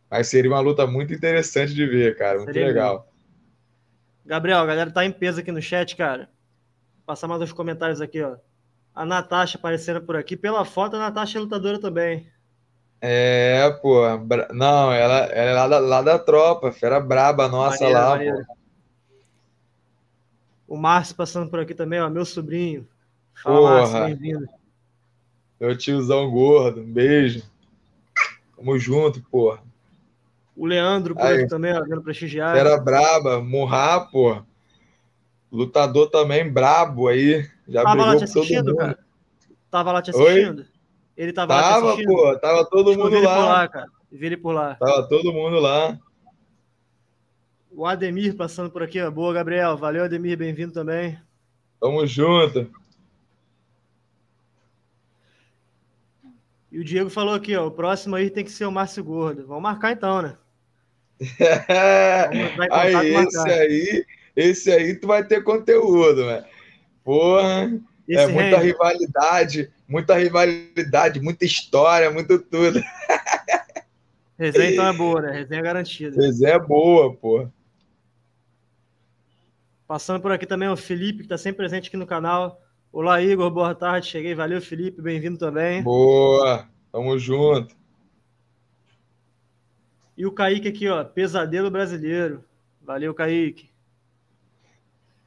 [0.09, 2.39] Mas seria uma luta muito interessante de ver, cara.
[2.39, 2.99] Muito seria legal.
[2.99, 3.10] Bom.
[4.25, 6.29] Gabriel, a galera tá em peso aqui no chat, cara.
[6.97, 8.37] Vou passar mais uns comentários aqui, ó.
[8.93, 10.35] A Natasha aparecendo por aqui.
[10.35, 12.27] Pela foto, a Natasha é lutadora também.
[12.99, 14.01] É, pô.
[14.53, 18.45] Não, ela, ela é lá da, lá da tropa, fera braba nossa maneiro, lá, maneiro.
[18.45, 18.57] pô.
[20.67, 22.09] O Márcio passando por aqui também, ó.
[22.09, 22.87] Meu sobrinho.
[23.33, 24.47] Fala, Márcio, bem-vindo.
[25.59, 27.43] Meu tiozão gordo, um beijo.
[28.55, 29.61] Tamo junto, porra.
[30.55, 32.55] O Leandro por Aí, também, ó, vendo prestigiar.
[32.55, 34.41] Era braba, morrar, pô.
[35.51, 37.47] Lutador também brabo aí.
[37.67, 38.99] Já tava brigou lá te assistindo, cara?
[39.69, 40.59] Tava lá te assistindo?
[40.59, 40.67] Oi?
[41.17, 42.13] Ele tava, tava lá te assistindo?
[42.13, 42.39] pô.
[42.39, 43.35] Tava todo mundo lá.
[43.35, 43.87] Por lá cara.
[44.11, 44.75] Vi ele por lá.
[44.75, 45.97] Tava todo mundo lá.
[47.71, 49.09] O Ademir passando por aqui, ó.
[49.09, 49.77] Boa, Gabriel.
[49.77, 50.37] Valeu, Ademir.
[50.37, 51.17] Bem-vindo também.
[51.79, 52.69] Tamo junto.
[56.71, 57.67] E o Diego falou aqui, ó.
[57.67, 59.45] O próximo aí tem que ser o Márcio Gordo.
[59.45, 60.37] Vamos marcar então, né?
[62.71, 64.05] aí, esse aí,
[64.35, 66.45] esse aí tu vai ter conteúdo, né?
[67.03, 67.71] Porra,
[68.07, 72.81] esse é muita rivalidade, muita rivalidade, muita história, muito tudo.
[74.39, 75.31] Resenha então é boa, né?
[75.37, 76.19] Resenha garantida.
[76.19, 77.47] Resenha é boa, pô.
[79.85, 82.59] Passando por aqui também o Felipe, que está sempre presente aqui no canal.
[82.93, 84.07] Olá, Igor, boa tarde.
[84.07, 85.81] Cheguei, valeu, Felipe, bem-vindo também.
[85.81, 87.73] Boa, tamo junto.
[90.17, 92.43] E o Kaique aqui, ó, Pesadelo Brasileiro.
[92.81, 93.69] Valeu, Kaique.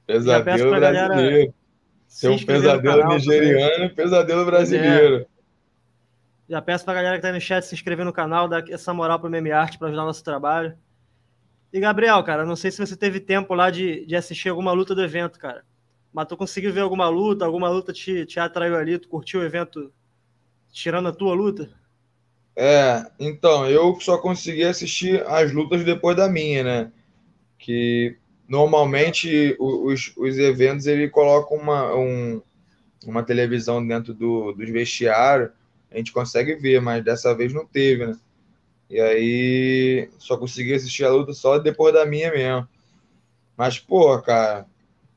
[0.07, 1.55] Pesadelo Brasileiro.
[2.25, 5.17] Um pesadelo canal, nigeriano e pesadelo brasileiro.
[5.23, 5.27] É.
[6.47, 8.93] Já peço pra galera que tá aí no chat se inscrever no canal, dar essa
[8.93, 10.77] moral pro Meme Art para ajudar o nosso trabalho.
[11.73, 14.95] E, Gabriel, cara, não sei se você teve tempo lá de, de assistir alguma luta
[14.95, 15.65] do evento, cara.
[16.15, 17.45] Mas tu conseguiu ver alguma luta?
[17.45, 19.01] Alguma luta te, te atraiu ali?
[19.01, 19.93] Tu curtiu o evento
[20.73, 21.69] tirando a tua luta?
[22.55, 26.93] É, então, eu só consegui assistir as lutas depois da minha, né?
[27.59, 28.17] Que
[28.49, 32.41] normalmente os, os eventos ele coloca uma, um,
[33.05, 35.51] uma televisão dentro do, dos vestiários,
[35.91, 38.17] a gente consegue ver, mas dessa vez não teve, né?
[38.89, 42.69] E aí só consegui assistir a luta só depois da minha mesmo.
[43.57, 44.67] Mas, pô, cara,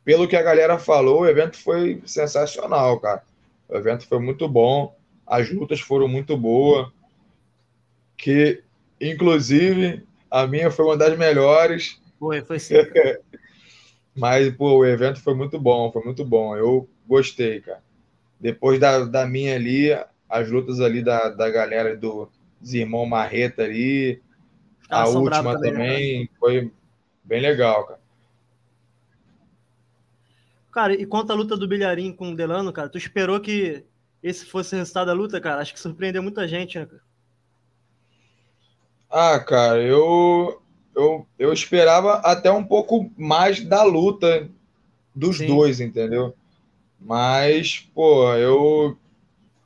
[0.08, 3.24] pelo que a galera falou, o evento foi sensacional, cara.
[3.68, 4.95] O evento foi muito bom,
[5.26, 6.88] as lutas foram muito boas.
[8.16, 8.64] Que,
[9.01, 10.01] inclusive,
[10.32, 12.01] a minha foi uma das melhores.
[12.18, 12.76] Foi, foi sim.
[14.16, 16.55] Mas, pô, o evento foi muito bom, foi muito bom.
[16.55, 17.84] Eu gostei, cara.
[18.39, 19.89] Depois da, da minha ali,
[20.30, 22.32] as lutas ali da, da galera do,
[22.62, 24.22] os irmãos Marreta ali.
[24.89, 26.28] Ah, a última também, também né?
[26.39, 26.72] foi
[27.26, 28.07] bem legal, cara.
[30.78, 33.84] Cara, e quanto à luta do Bilharim com o Delano, cara, tu esperou que
[34.21, 35.59] esse fosse o resultado da luta, cara?
[35.59, 37.01] Acho que surpreendeu muita gente, né, cara?
[39.09, 40.61] Ah, cara, eu,
[40.95, 44.47] eu, eu esperava até um pouco mais da luta
[45.15, 45.47] dos Sim.
[45.47, 46.36] dois, entendeu?
[47.01, 48.95] Mas, pô, eu,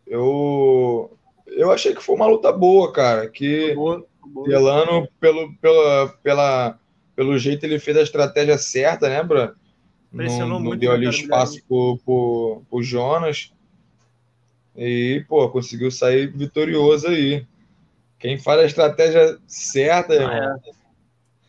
[0.08, 1.12] eu
[1.46, 3.28] eu achei que foi uma luta boa, cara.
[3.28, 4.48] Que boa, boa.
[4.48, 6.80] Delano, pelo, pela, pela,
[7.18, 9.60] pelo jeito, ele fez a estratégia certa, né, Bruno?
[10.12, 13.52] Não, não deu ali espaço pro, pro, pro Jonas.
[14.76, 17.46] E, pô, conseguiu sair vitorioso aí.
[18.20, 20.72] Quem faz a estratégia certa, ah, é.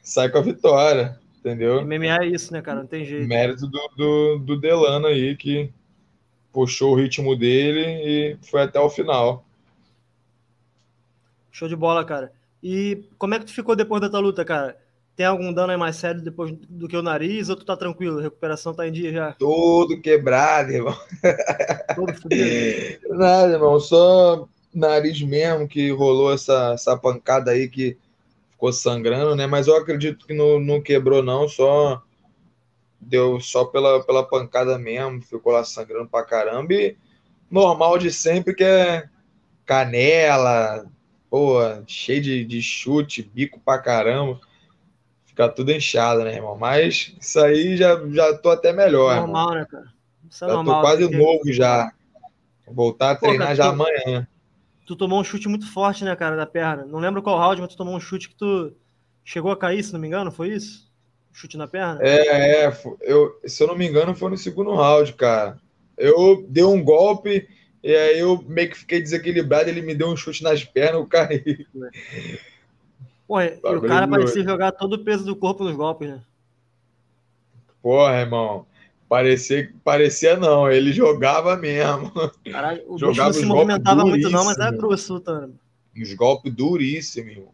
[0.03, 1.83] sai com a vitória, entendeu?
[1.85, 2.81] MMA é isso, né, cara?
[2.81, 3.29] Não tem jeito.
[3.29, 5.71] Mérito do, do, do Delano aí, que
[6.53, 9.45] puxou o ritmo dele e foi até o final.
[11.51, 12.33] Show de bola, cara.
[12.63, 14.77] E como é que tu ficou depois da tua luta, cara?
[15.15, 18.19] Tem algum dano aí mais sério depois do que o nariz ou tu tá tranquilo?
[18.19, 19.33] A recuperação tá em dia já?
[19.33, 20.97] Todo quebrado, irmão.
[21.95, 23.09] Todo fudido.
[23.15, 23.79] Nada, irmão.
[23.79, 27.97] Só nariz mesmo que rolou essa, essa pancada aí que
[28.51, 29.47] ficou sangrando, né?
[29.47, 31.47] Mas eu acredito que não, não quebrou, não.
[31.47, 32.03] Só
[32.99, 35.21] deu só pela, pela pancada mesmo.
[35.21, 36.73] Ficou lá sangrando pra caramba.
[36.73, 36.97] E
[37.51, 39.09] normal de sempre que é
[39.67, 40.87] canela,
[41.29, 44.41] pô, cheio de, de chute, bico pra caramba.
[45.33, 46.59] Fica tudo inchado, né, irmão?
[46.59, 49.17] Mas isso aí já, já tô até melhor.
[49.17, 49.61] Normal, irmão.
[49.61, 49.87] né, cara?
[50.31, 51.17] Isso é já normal, tô quase porque...
[51.17, 51.91] novo já.
[52.67, 54.29] Vou voltar a pô, treinar cara, já tu, amanhã.
[54.85, 56.85] Tu tomou um chute muito forte, né, cara, da perna.
[56.85, 58.75] Não lembro qual round, mas tu tomou um chute que tu
[59.25, 60.87] chegou a cair, se não me engano, foi isso?
[61.33, 61.99] Chute na perna?
[62.03, 62.73] É, é.
[63.01, 65.59] Eu, se eu não me engano, foi no segundo round, cara.
[65.97, 67.49] Eu dei um golpe
[67.83, 71.07] e aí eu meio que fiquei desequilibrado, ele me deu um chute nas pernas, eu
[71.07, 71.67] caí.
[73.27, 76.21] Pô, e o cara parecia jogar todo o peso do corpo nos golpes, né?
[77.83, 78.67] Porra, irmão.
[79.09, 82.11] Parecia, parecia não, ele jogava mesmo.
[82.51, 85.49] Caralho, o jogava não se movimentava muito não, mas era grosso, tá?
[85.95, 87.53] Uns golpes duríssimos, irmão.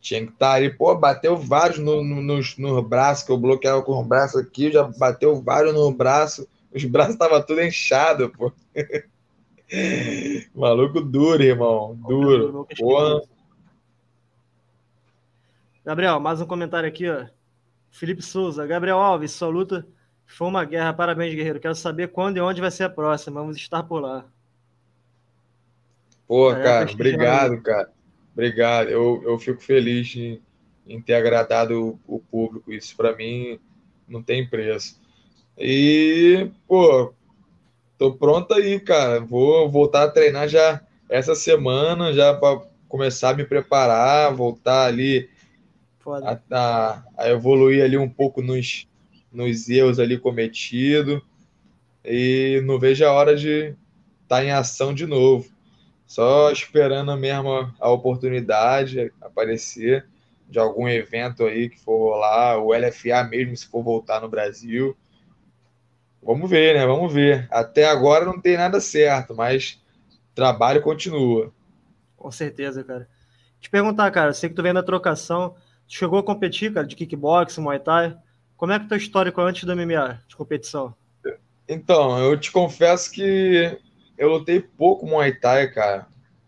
[0.00, 3.36] Tinha que estar tá ali, pô, bateu vários no, no, nos, no braço, que eu
[3.36, 6.48] bloqueava com o braço aqui, já bateu vários no braço.
[6.74, 8.50] Os braços estavam tudo inchados, pô.
[10.54, 11.98] Maluco duro, irmão.
[12.08, 12.66] Duro.
[12.78, 13.20] Porra.
[15.84, 17.26] Gabriel, mais um comentário aqui, ó.
[17.90, 18.66] Felipe Souza.
[18.66, 19.86] Gabriel Alves, sua luta
[20.26, 20.92] foi uma guerra.
[20.92, 21.58] Parabéns, guerreiro.
[21.58, 23.40] Quero saber quando e onde vai ser a próxima.
[23.40, 24.26] Vamos estar por lá.
[26.28, 27.90] Pô, cara, obrigado, cara.
[28.32, 28.90] Obrigado.
[28.90, 30.40] Eu, eu fico feliz em,
[30.86, 32.72] em ter agradado o, o público.
[32.72, 33.58] Isso para mim
[34.06, 35.00] não tem preço.
[35.56, 37.14] E, pô,
[37.96, 39.20] tô pronto aí, cara.
[39.20, 45.29] Vou voltar a treinar já essa semana, já para começar a me preparar, voltar ali
[46.06, 48.88] a, a, a, evoluir ali um pouco nos,
[49.32, 51.20] nos erros ali cometidos.
[52.04, 53.74] E não vejo a hora de
[54.22, 55.50] estar tá em ação de novo.
[56.06, 60.06] Só esperando mesmo a oportunidade aparecer
[60.48, 64.96] de algum evento aí que for rolar, o LFA mesmo, se for voltar no Brasil.
[66.20, 66.84] Vamos ver, né?
[66.84, 67.46] Vamos ver.
[67.50, 69.80] Até agora não tem nada certo, mas
[70.34, 71.52] trabalho continua.
[72.16, 73.08] Com certeza, cara.
[73.60, 75.54] Te perguntar, cara, sei que tu vem da trocação,
[75.90, 78.16] chegou a competir, cara, de kickboxing, muay thai.
[78.56, 80.94] Como é que é o histórico antes do MMA, de competição?
[81.68, 83.76] Então, eu te confesso que
[84.16, 86.06] eu lutei pouco muay thai, cara.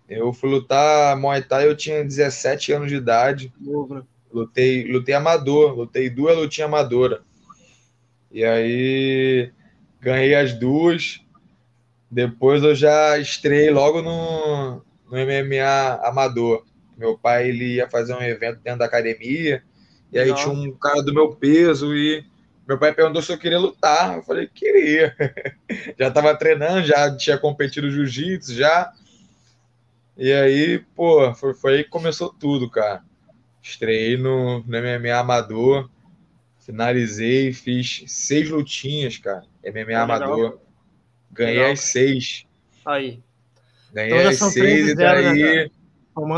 [0.09, 3.53] Eu fui lutar muay thai, eu tinha 17 anos de idade.
[3.61, 4.03] Né?
[4.32, 7.20] Lutei, lutei amador, lutei duas lutinhas amadoras.
[8.30, 9.51] E aí
[10.01, 11.20] ganhei as duas.
[12.11, 16.64] Depois eu já estrei logo no, no MMA amador.
[17.03, 19.61] Meu pai ele ia fazer um evento dentro da academia.
[20.13, 20.37] E aí Não.
[20.37, 22.25] tinha um cara do meu peso e
[22.67, 24.19] meu pai perguntou se eu queria lutar.
[24.19, 25.13] Eu falei, queria.
[25.99, 28.93] já estava treinando, já tinha competido jiu-jitsu, já.
[30.17, 33.03] E aí, pô, foi, foi aí que começou tudo, cara.
[33.61, 35.91] Estreiei no, no MMA amador.
[36.61, 39.43] Finalizei, fiz seis lutinhas, cara.
[39.67, 40.61] MMA amador.
[41.33, 41.73] Ganhei legal.
[41.73, 42.47] as seis.
[42.87, 43.21] Aí.
[43.93, 45.65] Ganhei então, as seis e daí.
[45.65, 45.71] Né,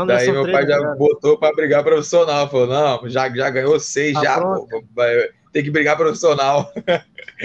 [0.07, 0.97] daí meu pai já zero.
[0.97, 2.49] botou para brigar profissional.
[2.49, 4.67] Falou: não, já, já ganhou seis, tá já, pô,
[5.51, 6.71] tem que brigar profissional.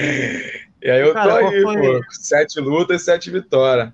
[0.83, 1.77] e aí eu cara, tô aí, foi...
[1.77, 2.01] pô.
[2.11, 3.93] Sete lutas, sete vitórias.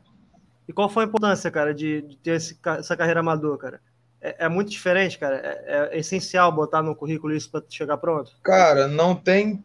[0.68, 3.80] E qual foi a importância, cara, de, de ter esse, essa carreira amador, cara?
[4.26, 5.36] é, é muito diferente, cara.
[5.36, 8.32] É, é, essencial botar no currículo isso para chegar pronto?
[8.42, 9.64] Cara, não tem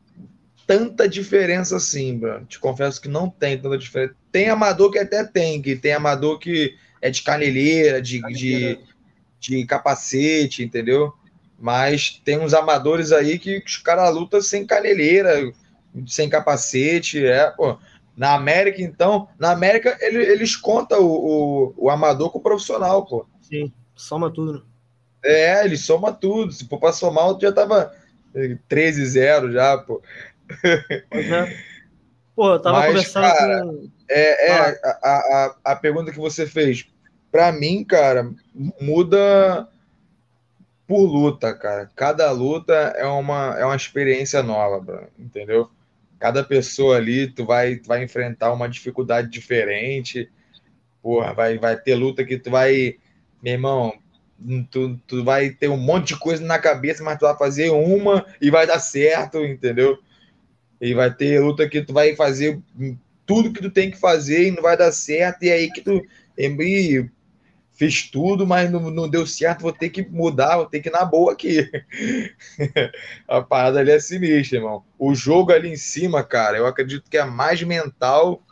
[0.68, 2.46] tanta diferença assim, Bruno.
[2.46, 4.16] Te confesso que não tem tanta diferença.
[4.32, 8.80] Tem amador que até tem, que tem amador que é de caneleira, de, de,
[9.40, 11.14] de capacete, entendeu?
[11.60, 15.52] Mas tem uns amadores aí que os caras lutam sem caneleira,
[16.08, 17.78] sem capacete, é, pô.
[18.16, 23.06] Na América, então, na América ele, eles contam o, o, o amador com o profissional,
[23.06, 23.26] pô.
[23.42, 23.72] Sim.
[23.96, 24.62] Soma tudo, né?
[25.24, 26.52] É, ele soma tudo.
[26.52, 27.94] Se for pra somar, eu já tava
[28.34, 30.02] 13-0 já, pô.
[31.10, 31.58] Pois é.
[32.36, 33.92] Pô, eu tava Mas, conversando cara, com...
[34.10, 34.98] É, é ah.
[35.04, 36.88] a, a, a pergunta que você fez.
[37.32, 38.32] Pra mim, cara,
[38.80, 39.68] muda
[40.86, 41.90] por luta, cara.
[41.96, 45.70] Cada luta é uma, é uma experiência nova, entendeu?
[46.20, 50.30] Cada pessoa ali, tu vai, tu vai enfrentar uma dificuldade diferente.
[51.02, 52.98] Porra, vai, vai ter luta que tu vai
[53.42, 53.94] meu irmão,
[54.70, 58.26] tu, tu vai ter um monte de coisa na cabeça, mas tu vai fazer uma
[58.40, 59.98] e vai dar certo, entendeu?
[60.80, 62.60] E vai ter luta que tu vai fazer
[63.26, 66.02] tudo que tu tem que fazer e não vai dar certo, e aí que tu
[66.38, 67.10] e,
[67.82, 70.92] fiz tudo, mas não, não deu certo, vou ter que mudar, vou ter que ir
[70.92, 71.70] na boa aqui.
[73.28, 74.84] a parada ali é sinistra, irmão.
[75.00, 78.44] O jogo ali em cima, cara, eu acredito que é mais mental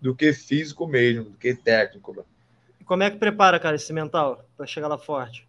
[0.00, 2.14] do que físico mesmo, do que técnico.
[2.14, 2.26] Mano
[2.88, 5.46] como é que prepara, cara, esse mental para chegar lá forte?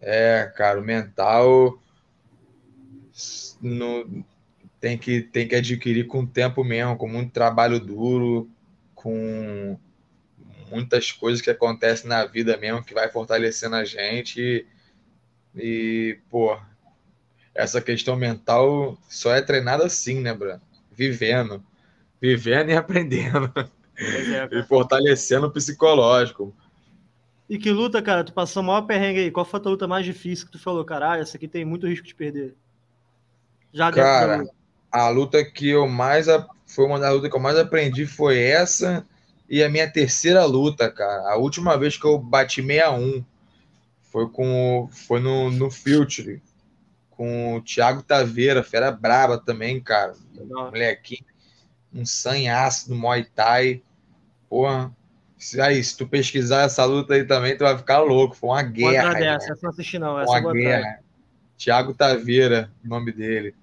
[0.00, 1.80] É, cara, o mental
[3.62, 4.24] no,
[4.80, 8.50] tem, que, tem que adquirir com tempo mesmo, com muito trabalho duro,
[8.96, 9.78] com
[10.70, 14.40] muitas coisas que acontecem na vida mesmo que vai fortalecendo a gente.
[14.40, 14.66] E,
[15.54, 16.58] e pô,
[17.54, 20.60] essa questão mental só é treinada assim, né, Bruno?
[20.92, 21.64] Vivendo.
[22.20, 23.52] Vivendo e aprendendo.
[23.96, 26.54] É, e fortalecendo o psicológico.
[27.48, 29.30] E que luta, cara, tu passou o maior perrengue aí.
[29.30, 31.86] Qual foi a tua luta mais difícil que tu falou, caralho, essa aqui tem muito
[31.86, 32.54] risco de perder?
[33.72, 34.44] Já cara,
[34.90, 36.26] a luta que eu mais.
[36.66, 39.06] Foi uma das lutas que eu mais aprendi foi essa
[39.48, 41.30] e a minha terceira luta, cara.
[41.30, 43.24] A última vez que eu bati 61
[44.02, 46.42] foi com foi no, no Future
[47.10, 50.14] com o Thiago Taveira, fera braba também, cara.
[50.50, 51.24] Molequinho,
[51.92, 53.82] um sanhaço do Muay Thai.
[54.48, 54.94] Porra,
[55.60, 58.36] aí, se tu pesquisar essa luta aí também, tu vai ficar louco.
[58.36, 59.06] Foi uma guerra.
[59.06, 60.20] Outra dessa, essa não assisti não.
[60.20, 61.00] Essa uma guerra.
[61.56, 63.54] Tiago Taveira, o nome dele.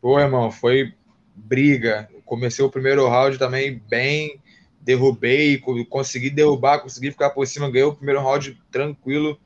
[0.00, 0.94] Pô, irmão, foi
[1.34, 2.08] briga.
[2.26, 4.40] Comecei o primeiro round também bem,
[4.88, 5.58] derrubei,
[5.90, 9.38] consegui derrubar, consegui ficar por cima, ganhei o primeiro round tranquilo.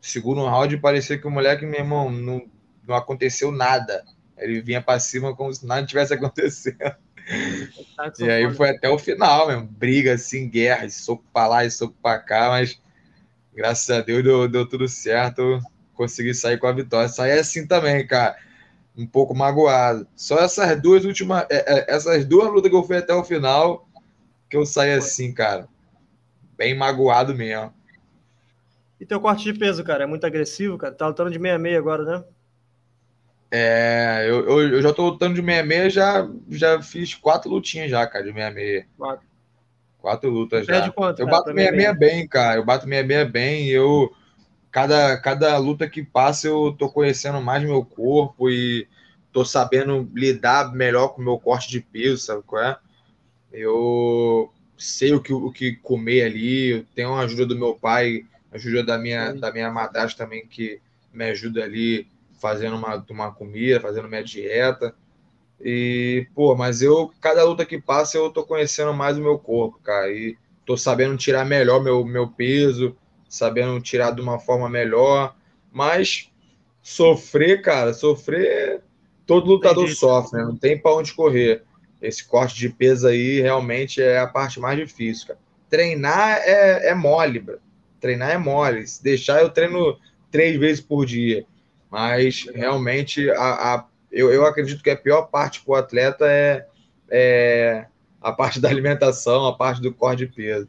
[0.00, 2.48] Segundo round, parecia que o moleque, meu irmão, não,
[2.86, 4.04] não aconteceu nada.
[4.38, 6.94] Ele vinha para cima como se nada tivesse acontecendo.
[8.20, 11.96] E aí foi até o final mesmo, briga assim, guerra, soco para lá e soco
[12.00, 12.80] para cá, mas
[13.52, 15.60] graças a Deus deu, deu tudo certo,
[15.94, 17.08] consegui sair com a vitória.
[17.08, 18.36] Sair assim também, cara.
[18.96, 20.06] um pouco magoado.
[20.14, 23.83] Só essas duas últimas, é, é, essas duas lutas que eu fui até o final,
[24.54, 25.66] que eu saí assim, cara,
[26.56, 27.74] bem magoado mesmo.
[29.00, 30.94] E teu corte de peso, cara, é muito agressivo, cara?
[30.94, 32.24] Tá lutando de 66 agora, né?
[33.50, 38.06] É, eu, eu, eu já tô lutando de 66, já, já fiz quatro lutinhas já,
[38.06, 38.86] cara, de 66.
[38.96, 39.26] Quatro.
[39.98, 40.88] Quatro lutas já.
[40.92, 42.60] Quanto, eu cara, bato 66 bem, cara.
[42.60, 43.66] Eu bato 66 bem.
[43.66, 44.14] Eu,
[44.70, 48.86] cada, cada luta que passa, eu tô conhecendo mais meu corpo e
[49.32, 52.78] tô sabendo lidar melhor com o meu corte de peso, sabe qual é?
[53.54, 58.24] Eu sei o que, o que comer ali, eu tenho a ajuda do meu pai,
[58.52, 60.80] ajuda da minha, da minha madrasta também, que
[61.12, 62.06] me ajuda ali
[62.40, 64.94] fazendo uma, uma comida, fazendo minha dieta.
[65.60, 69.78] E, pô, mas eu, cada luta que passa, eu tô conhecendo mais o meu corpo,
[69.82, 70.12] cara.
[70.12, 70.36] E
[70.66, 72.96] tô sabendo tirar melhor meu, meu peso,
[73.28, 75.34] sabendo tirar de uma forma melhor.
[75.72, 76.30] Mas
[76.82, 78.82] sofrer, cara, sofrer,
[79.26, 80.44] todo lutador sofre, né?
[80.44, 81.62] Não tem para onde correr.
[82.06, 85.38] Esse corte de peso aí realmente é a parte mais difícil, cara.
[85.68, 87.58] Treinar é, é mole, bro.
[88.00, 88.86] Treinar é mole.
[88.86, 89.98] Se deixar, eu treino
[90.30, 91.46] três vezes por dia.
[91.90, 96.66] Mas realmente a, a eu, eu acredito que a pior parte para o atleta é,
[97.10, 97.86] é
[98.20, 100.68] a parte da alimentação, a parte do corte de peso.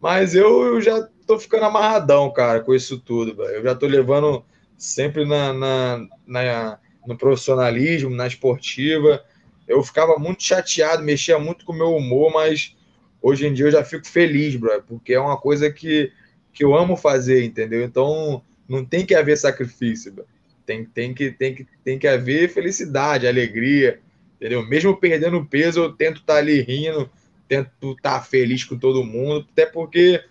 [0.00, 3.42] Mas eu, eu já tô ficando amarradão, cara, com isso tudo.
[3.42, 4.44] Eu já tô levando
[4.76, 9.22] sempre na, na, na, no profissionalismo, na esportiva.
[9.66, 12.76] Eu ficava muito chateado, mexia muito com o meu humor, mas
[13.20, 16.12] hoje em dia eu já fico feliz, bro, porque é uma coisa que,
[16.52, 17.82] que eu amo fazer, entendeu?
[17.82, 20.24] Então não tem que haver sacrifício, bro.
[20.64, 24.00] Tem, tem, que, tem, que, tem que haver felicidade, alegria,
[24.36, 24.66] entendeu?
[24.66, 27.08] Mesmo perdendo peso, eu tento estar tá ali rindo,
[27.48, 30.22] tento estar tá feliz com todo mundo, até porque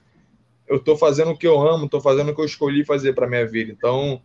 [0.68, 3.28] eu estou fazendo o que eu amo, estou fazendo o que eu escolhi fazer para
[3.28, 3.72] minha vida.
[3.72, 4.22] Então,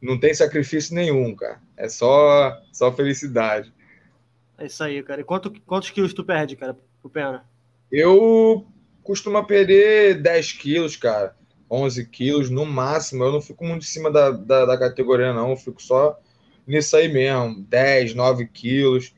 [0.00, 1.60] não tem sacrifício nenhum, cara.
[1.76, 3.72] É só, só felicidade.
[4.60, 5.22] É isso aí, cara.
[5.22, 7.46] E quanto, quantos quilos tu perde, cara, pro pena?
[7.90, 8.66] Eu
[9.02, 11.34] costumo perder 10 quilos, cara.
[11.70, 13.24] 11 quilos no máximo.
[13.24, 15.48] Eu não fico muito em cima da, da, da, categoria, não.
[15.50, 16.20] Eu fico só
[16.66, 19.14] nisso aí mesmo: 10, 9 quilos.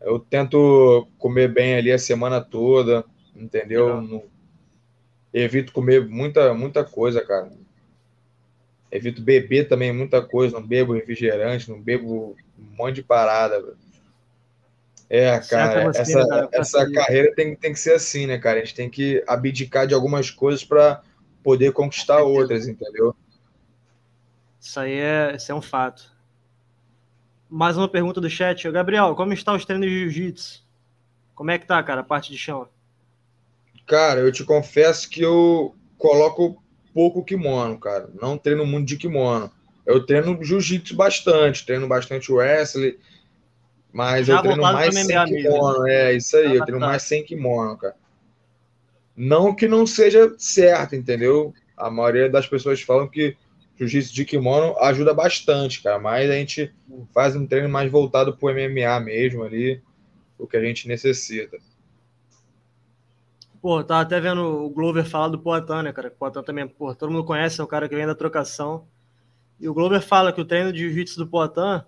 [0.00, 3.04] Eu tento comer bem ali a semana toda,
[3.36, 4.02] entendeu?
[4.02, 4.24] Não,
[5.32, 7.52] evito comer muita, muita coisa, cara.
[8.90, 10.58] Evito beber também muita coisa.
[10.58, 13.76] Não bebo refrigerante, não bebo um monte de parada.
[15.10, 18.58] É, cara, você, essa, cara, essa carreira tem, tem que ser assim, né, cara?
[18.58, 21.02] A gente tem que abdicar de algumas coisas para
[21.42, 23.16] poder conquistar outras, entendeu?
[24.60, 26.12] Isso aí é, isso é um fato.
[27.48, 28.70] Mais uma pergunta do chat.
[28.70, 30.62] Gabriel, como está os treinos de jiu-jitsu?
[31.34, 32.68] Como é que tá, cara, a parte de chão?
[33.86, 38.10] Cara, eu te confesso que eu coloco pouco kimono, cara.
[38.20, 39.50] Não treino muito de kimono.
[39.86, 42.98] Eu treino jiu-jitsu bastante, treino bastante wrestling,
[43.98, 45.82] mas Já eu treino mais sem kimono.
[45.82, 45.88] Mesmo.
[45.88, 46.86] É, isso aí, ah, eu treino tá.
[46.86, 47.96] mais sem kimono, cara.
[49.16, 51.52] Não que não seja certo, entendeu?
[51.76, 53.36] A maioria das pessoas falam que
[53.76, 56.72] jiu-jitsu de kimono ajuda bastante, cara, mas a gente
[57.12, 59.82] faz um treino mais voltado para o MMA mesmo ali,
[60.38, 61.58] o que a gente necessita.
[63.60, 66.06] Pô, tava até vendo o Glover falar do Poitin, né, cara?
[66.06, 68.86] O Poitin também, pô, todo mundo conhece, é o cara que vem da trocação.
[69.58, 71.82] E o Glover fala que o treino de jiu-jitsu do Poitin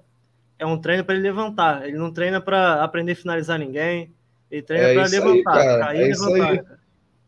[0.60, 1.88] é um treino para ele levantar.
[1.88, 4.12] Ele não treina para aprender a finalizar ninguém.
[4.50, 6.62] Ele treina é para levantar, aí, cair é e levantar.
[6.62, 6.80] Cara.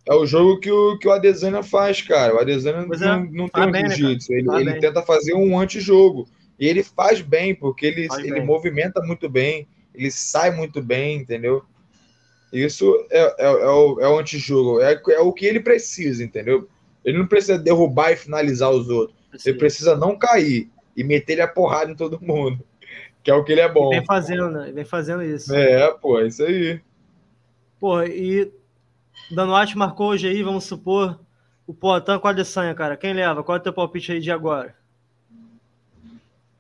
[0.07, 2.35] É o jogo que o, que o Adesanya faz, cara.
[2.35, 4.33] O Adesanya não, é, não tem um né, jiu-jitsu.
[4.35, 6.29] Ele, ele tenta fazer um antijogo.
[6.59, 8.45] E ele faz bem, porque ele, ele bem.
[8.45, 11.63] movimenta muito bem, ele sai muito bem, entendeu?
[12.53, 14.81] Isso é, é, é o, é o antijogo.
[14.83, 16.69] É, é o que ele precisa, entendeu?
[17.05, 19.17] Ele não precisa derrubar e finalizar os outros.
[19.37, 19.51] Sim.
[19.51, 22.63] Ele precisa não cair e meter ele a porrada em todo mundo.
[23.23, 23.93] Que é o que ele é bom.
[23.93, 24.65] Ele vem fazendo, né?
[24.65, 25.55] Ele vem fazendo isso.
[25.55, 26.81] É, pô, é isso aí.
[27.79, 28.53] Pô, e
[29.31, 31.19] Danuati marcou hoje aí, vamos supor,
[31.67, 32.97] o Poitin com a Adesanya, cara.
[32.97, 33.43] Quem leva?
[33.43, 34.75] Qual é o teu palpite aí de agora?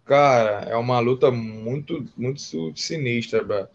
[0.05, 2.41] Cara, é uma luta muito, muito
[2.77, 3.69] sinistra, bro.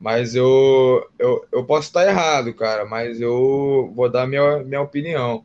[0.00, 5.44] Mas eu, eu, eu posso estar errado, cara, mas eu vou dar minha, minha opinião.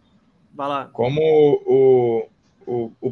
[0.53, 0.89] Vai lá.
[0.91, 2.28] Como o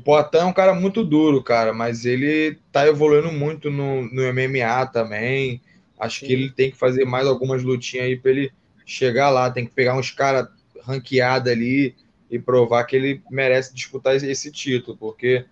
[0.08, 4.86] Poitin é um cara muito duro, cara, mas ele tá evoluindo muito no, no MMA
[4.86, 5.62] também.
[6.00, 6.26] Acho Sim.
[6.26, 8.54] que ele tem que fazer mais algumas lutinhas aí para ele
[8.86, 10.48] chegar lá, tem que pegar uns caras
[10.82, 11.94] ranqueados ali
[12.32, 15.44] e provar que ele merece disputar esse título, porque,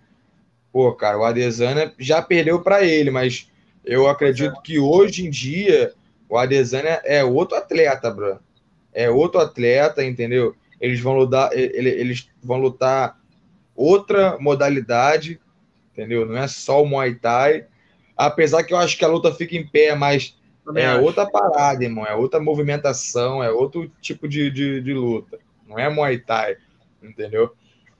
[0.72, 3.52] pô, cara, o Adesanya já perdeu para ele, mas
[3.84, 5.92] eu acredito que hoje em dia
[6.30, 8.38] o Adesanya é outro atleta, bro.
[8.90, 10.56] É outro atleta, entendeu?
[10.80, 13.20] Eles vão lutar, eles vão lutar
[13.76, 15.40] outra modalidade,
[15.92, 16.26] entendeu?
[16.26, 17.66] Não é só o Muay Thai.
[18.16, 21.02] Apesar que eu acho que a luta fica em pé, mas Também é acho.
[21.02, 22.06] outra parada, irmão.
[22.06, 25.38] É outra movimentação, é outro tipo de, de, de, luta.
[25.68, 26.56] Não é Muay Thai,
[27.02, 27.52] entendeu?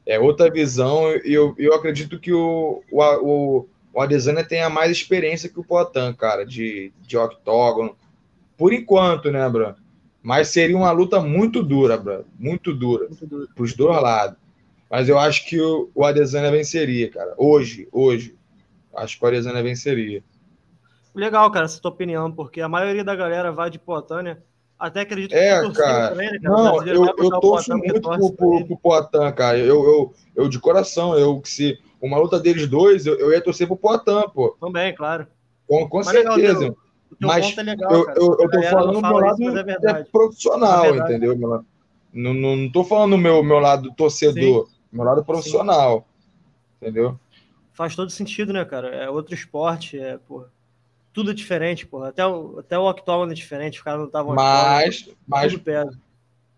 [0.06, 4.90] É outra visão e eu, eu acredito que o, o, o, o Adesanya tenha mais
[4.90, 7.96] experiência que o Poitin, cara, de, de octógono.
[8.56, 9.76] Por enquanto, né, Bruno?
[10.22, 12.24] Mas seria uma luta muito dura, Bruno.
[12.38, 13.06] Muito dura.
[13.06, 13.48] Muito dura.
[13.54, 14.38] Para os dois lados.
[14.90, 17.34] Mas eu acho que o, o Adesanya venceria, cara.
[17.36, 18.36] Hoje, hoje.
[18.94, 20.22] Acho que o Adesanya venceria.
[21.14, 24.42] Legal, cara, essa tua opinião, porque a maioria da galera vai de Potânia.
[24.78, 26.14] Até acredito que é, cara.
[26.14, 26.40] Né, cara.
[26.42, 29.58] Não, eu, eu torço muito torce pro, pro, pro Poitin, cara.
[29.58, 33.66] Eu, eu, eu, de coração, eu se uma luta deles dois, eu, eu ia torcer
[33.66, 34.56] pro Poitin, pô.
[34.60, 35.26] Também, claro.
[35.66, 36.60] Com, com certeza.
[36.60, 36.76] Legal,
[37.20, 40.84] mas é legal, eu, eu, eu tô falando do meu lado isso, é, é profissional,
[40.84, 41.36] é entendeu?
[42.12, 44.66] Não, não, não tô falando do meu, meu lado torcedor.
[44.68, 46.06] Sim meu lado profissional.
[46.18, 46.86] Sim.
[46.86, 47.18] Entendeu?
[47.72, 48.88] Faz todo sentido, né, cara?
[48.88, 50.50] É outro esporte, é, porra.
[51.12, 52.08] Tudo é diferente, porra.
[52.08, 54.34] Até o, até o octógono é diferente, os caras não estavam.
[54.34, 55.54] Mas, mas,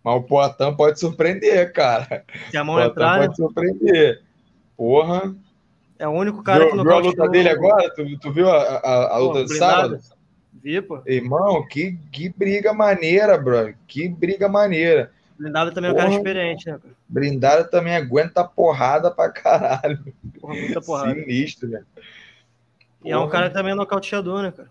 [0.03, 2.25] mas o Poitin pode surpreender, cara.
[2.51, 3.19] Se a mão entrar.
[3.19, 3.35] Pode né?
[3.35, 4.23] surpreender.
[4.77, 5.35] Porra.
[5.99, 7.93] É o único cara viu, que não Viu a luta dele agora?
[7.95, 9.99] Tu, tu viu a, a, a luta de sábado?
[10.63, 11.03] Vi, pô.
[11.07, 13.75] Irmão, que, que briga maneira, bro.
[13.87, 15.13] Que briga maneira.
[15.39, 16.81] Blindado também Porra, é um cara experiente, né?
[17.09, 20.13] Blindado também aguenta porrada pra caralho.
[20.41, 21.15] Porra, muita porrada.
[21.15, 21.87] Sinistro, velho.
[23.05, 24.71] E é um cara também é nocauteador, né, cara?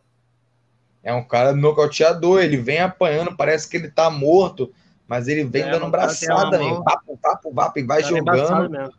[1.02, 4.74] É um cara nocauteador, ele vem apanhando, parece que ele tá morto,
[5.08, 6.82] mas ele vem é, dando braçada, hein?
[6.84, 8.70] Vapo, vapo, vapo, e vai jogando.
[8.70, 8.94] Mesmo.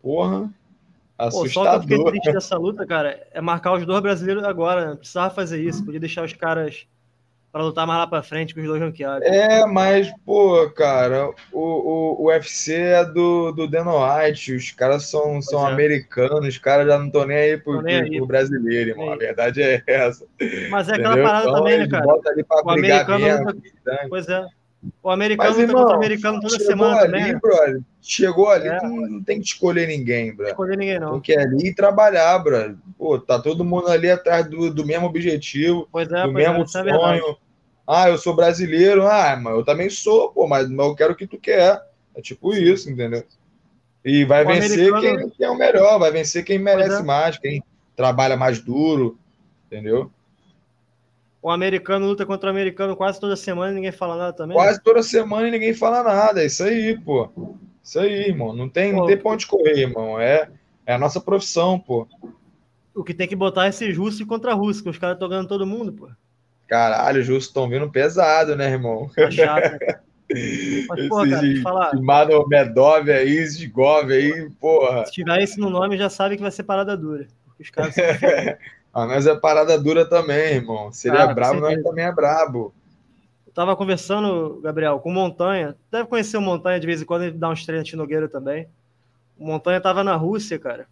[0.00, 0.50] Porra.
[1.18, 1.44] Assustador.
[1.44, 4.90] Pô, só que eu fiquei triste dessa luta, cara, é marcar os dois brasileiros agora.
[4.90, 6.86] Não precisava fazer isso, podia deixar os caras
[7.52, 9.26] para lutar mais lá para frente com os dois ranqueados.
[9.26, 15.06] É, mas, pô, cara, o, o, o UFC é do, do Dana White, os caras
[15.06, 15.72] são, são é.
[15.72, 19.12] americanos, os caras já não estão nem aí pro, nem pro, pro brasileiro, irmão.
[19.12, 20.26] A verdade é essa.
[20.70, 21.24] Mas é aquela Entendeu?
[21.24, 22.04] parada então, também, né, cara?
[22.04, 24.06] Bota ali pra o americano mesmo, luta...
[24.08, 24.46] Pois é.
[25.02, 27.38] O americano Mas, irmão, contra o americano toda semana ali, também.
[27.38, 28.82] Brother, chegou ali, é.
[28.82, 30.46] não tem que escolher ninguém, bro.
[30.46, 31.12] Escolher ninguém, não.
[31.12, 32.76] Tem que ir ali e trabalhar, bro.
[32.98, 36.66] Pô, tá todo mundo ali atrás do, do mesmo objetivo, é, do pois mesmo é,
[36.66, 37.36] sonho.
[37.86, 39.06] Ah, eu sou brasileiro.
[39.06, 41.80] Ah, mas eu também sou, pô, mas eu quero o que tu quer.
[42.14, 43.24] É tipo isso, entendeu?
[44.04, 45.18] E vai o vencer americano...
[45.18, 47.02] quem, quem, é o melhor, vai vencer quem merece é.
[47.02, 47.62] mais, quem
[47.94, 49.18] trabalha mais duro,
[49.66, 50.10] entendeu?
[51.42, 54.56] O americano luta contra o americano quase toda semana e ninguém fala nada também.
[54.56, 56.42] Quase toda semana e ninguém fala nada.
[56.42, 57.30] É isso aí, pô.
[57.82, 58.54] Isso aí, irmão.
[58.54, 60.20] Não tem, pô, não tem ponto de correr, irmão.
[60.20, 60.50] É,
[60.84, 62.08] é a nossa profissão, pô.
[62.94, 65.48] O que tem que botar é esses russos contra russos, que os caras estão ganhando
[65.48, 66.08] todo mundo, pô.
[66.66, 69.08] Caralho, justo, estão vindo pesado, né, irmão?
[69.14, 70.00] Tá chato, né?
[70.88, 71.94] Mas, porra, cara, de, falar.
[71.94, 75.06] Mano Medov aí, Zigov aí, porra.
[75.06, 77.28] Se tiver isso no nome, já sabe que vai ser parada dura.
[77.60, 78.04] Os caras são
[78.96, 80.90] ah, mas é parada dura também, irmão.
[80.90, 82.74] Se ele é brabo, nós também é brabo.
[83.46, 85.76] Eu tava conversando, Gabriel, com o Montanha.
[85.92, 88.66] Deve conhecer o Montanha de vez em quando, ele dá uns treinos de Nogueira também.
[89.38, 90.86] O Montanha tava na Rússia, cara.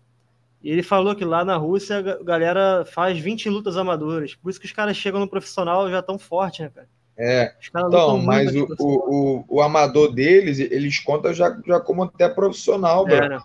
[0.63, 4.35] E ele falou que lá na Rússia a galera faz 20 lutas amadoras.
[4.35, 6.89] Por isso que os caras chegam no profissional já tão forte, né, cara?
[7.17, 12.29] É, então, mas o, o, o, o, amador deles, eles contam já, já como até
[12.29, 13.41] profissional, é, Né?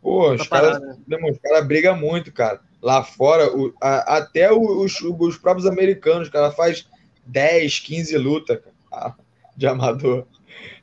[0.00, 1.34] Pô, os caras né?
[1.42, 2.60] cara brigam muito, cara.
[2.84, 6.86] Lá fora, o, a, até os, os próprios americanos, cara, faz
[7.24, 8.60] 10, 15 lutas
[9.56, 10.26] de amador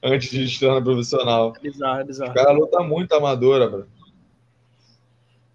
[0.02, 1.54] antes de estar no profissional.
[1.58, 2.32] É bizarro, é bizarro.
[2.32, 3.86] Os caras lutam muito amadora, bro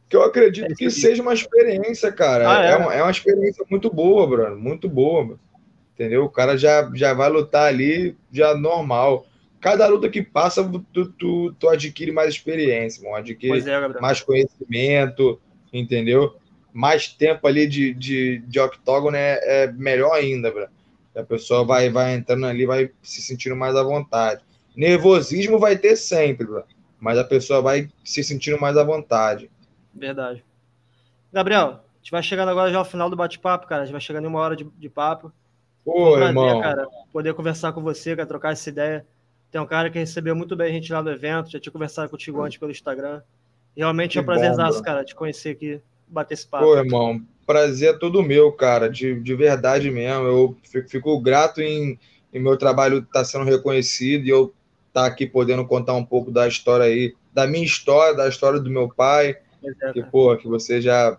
[0.09, 2.49] que eu acredito é que seja uma experiência, cara.
[2.49, 2.71] Ah, é?
[2.71, 3.03] É, uma, é?
[3.03, 4.57] uma, experiência muito boa, Bruno.
[4.57, 5.39] Muito boa.
[5.95, 6.25] Entendeu?
[6.25, 9.27] O cara já, já vai lutar ali, já normal.
[9.61, 13.17] Cada luta que passa, tu, tu, tu adquire mais experiência, mano.
[13.17, 15.41] adquire é, mais conhecimento,
[15.81, 16.37] entendeu?
[16.73, 20.69] Mais tempo ali de, de, de octógono é, é melhor ainda, Bruno.
[21.15, 24.43] A pessoa vai, vai entrando ali, vai se sentindo mais à vontade.
[24.77, 26.65] Nervosismo vai ter sempre, Bruno.
[27.01, 29.51] mas a pessoa vai se sentindo mais à vontade.
[29.95, 30.45] Verdade.
[31.33, 33.83] Gabriel, a gente vai chegando agora já ao final do bate-papo, cara.
[33.83, 35.33] A gente vai chegando em uma hora de, de papo.
[35.87, 36.61] Oi, um prazer, irmão.
[36.61, 39.07] cara, poder conversar com você, cara, trocar essa ideia.
[39.51, 42.11] Tem um cara que recebeu muito bem a gente lá no evento, já tinha conversado
[42.11, 43.23] contigo antes pelo Instagram.
[43.77, 46.65] Realmente que é um prazerzaço, cara, te conhecer aqui, bater esse papo.
[46.65, 50.27] Pô, irmão, prazer é todo meu, cara, de, de verdade mesmo.
[50.27, 51.99] Eu fico, fico grato em,
[52.33, 54.55] em meu trabalho estar tá sendo reconhecido e eu
[54.89, 58.59] estar tá aqui podendo contar um pouco da história aí, da minha história, da história
[58.59, 59.37] do meu pai,
[59.93, 61.19] que, pô, que você já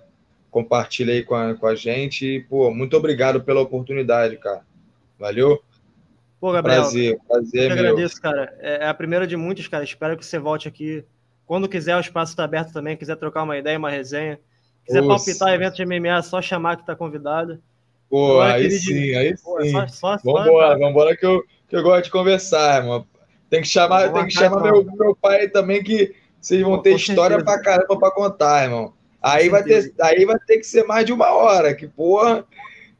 [0.50, 2.26] compartilha aí com a, com a gente.
[2.26, 4.66] E, pô, muito obrigado pela oportunidade, cara.
[5.20, 5.62] Valeu?
[6.40, 6.82] Pô, Gabriel.
[6.82, 7.72] Prazer, prazer.
[7.72, 7.86] Eu meu.
[7.86, 8.56] agradeço, cara.
[8.60, 9.84] É, é a primeira de muitos, cara.
[9.84, 11.04] Espero que você volte aqui.
[11.48, 12.98] Quando quiser, o espaço está aberto também.
[12.98, 14.38] Quiser trocar uma ideia, uma resenha.
[14.86, 15.26] quiser Nossa.
[15.26, 17.60] palpitar evento de MMA, é só chamar que tá convidado.
[18.10, 19.72] Pô, Agora, aí sim, aí Pô, sim.
[19.72, 23.06] Só, só, vambora, só, vambora que eu, que eu gosto de conversar, irmão.
[23.50, 26.96] Tem que chamar, tem que chamar meu, meu pai também, que vocês vão Pô, ter
[26.96, 27.46] história certeza.
[27.46, 28.94] pra caramba pra contar, irmão.
[29.22, 32.46] Aí vai, ter, aí vai ter que ser mais de uma hora, que porra.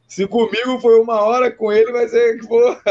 [0.08, 2.82] Se comigo foi uma hora, com ele vai ser, porra.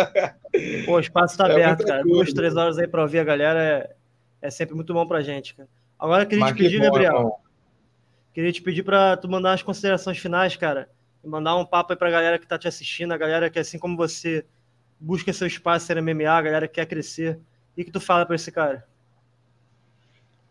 [0.84, 2.02] Pô, o espaço tá é aberto, cara.
[2.02, 2.14] Coisa.
[2.14, 3.90] Duas, três horas aí pra ouvir a galera é,
[4.40, 5.68] é sempre muito bom pra gente, cara.
[5.98, 7.14] Agora eu queria Mas te pedir, bom, Gabriel.
[7.14, 7.36] Irmão.
[8.34, 10.90] Queria te pedir pra tu mandar as considerações finais, cara.
[11.24, 13.78] E mandar um papo aí pra galera que tá te assistindo, a galera que, assim
[13.78, 14.44] como você,
[15.00, 17.38] busca seu espaço em MMA, a galera que quer crescer.
[17.76, 18.86] E que tu fala pra esse cara?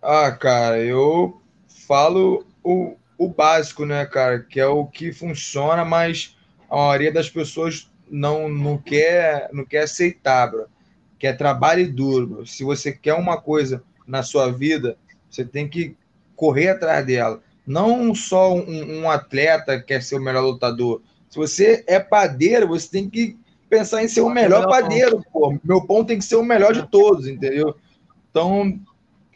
[0.02, 1.42] Ah, cara, eu
[1.88, 4.40] falo o, o básico, né, cara?
[4.40, 6.38] Que é o que funciona, mas
[6.70, 10.68] a maioria das pessoas não, não quer não quer aceitar, bro.
[11.18, 12.46] Que é trabalho duro.
[12.46, 14.98] Se você quer uma coisa na sua vida,
[15.30, 15.96] você tem que
[16.36, 17.42] correr atrás dela.
[17.66, 21.02] Não só um, um atleta quer ser o melhor lutador.
[21.30, 23.38] Se você é padeiro, você tem que
[23.70, 25.58] pensar em ser o melhor padeiro, pô.
[25.64, 27.76] Meu pão tem que ser o melhor de todos, entendeu?
[28.30, 28.80] Então,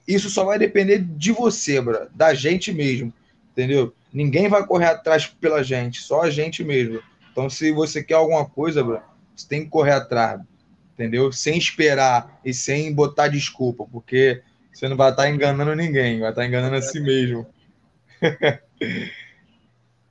[0.08, 3.14] isso só vai depender de você, bro, da gente mesmo
[3.60, 3.94] entendeu?
[4.12, 7.02] Ninguém vai correr atrás pela gente, só a gente mesmo.
[7.32, 9.02] Então, se você quer alguma coisa, bro,
[9.36, 10.42] você tem que correr atrás,
[11.00, 11.32] entendeu?
[11.32, 14.42] Sem esperar e sem botar desculpa, porque
[14.74, 17.48] você não vai estar enganando ninguém, vai estar enganando a si mesmo.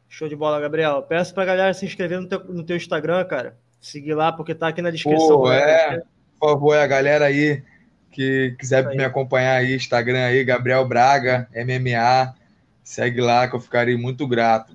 [0.09, 1.03] Show de bola, Gabriel.
[1.03, 3.59] Peço pra galera se inscrever no teu, no teu Instagram, cara.
[3.78, 5.28] Seguir lá, porque tá aqui na descrição.
[5.28, 6.03] Pô, é,
[6.41, 7.62] por favor, é a galera aí
[8.11, 8.97] que quiser aí.
[8.97, 12.34] me acompanhar aí, Instagram aí, Gabriel Braga, MMA.
[12.82, 14.74] Segue lá que eu ficarei muito grato.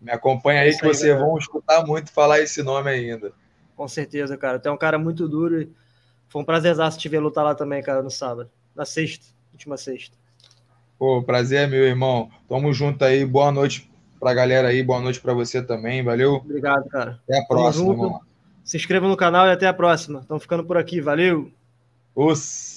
[0.00, 3.32] Me acompanha aí que vocês vão escutar muito falar esse nome ainda.
[3.76, 4.58] Com certeza, cara.
[4.58, 5.70] Tu é um cara muito duro e
[6.28, 8.50] foi um prazerzaço te ver lutar lá também, cara, no sábado.
[8.74, 10.16] Na sexta, última sexta.
[10.98, 12.30] Pô, prazer é meu, irmão.
[12.48, 13.24] Tamo junto aí.
[13.24, 14.82] Boa noite pra galera aí.
[14.82, 16.02] Boa noite pra você também.
[16.02, 16.36] Valeu?
[16.36, 17.20] Obrigado, cara.
[17.24, 18.20] Até a próxima, irmão.
[18.64, 20.20] Se inscreva no canal e até a próxima.
[20.20, 21.00] Estamos ficando por aqui.
[21.00, 21.50] Valeu!
[22.14, 22.72] Os...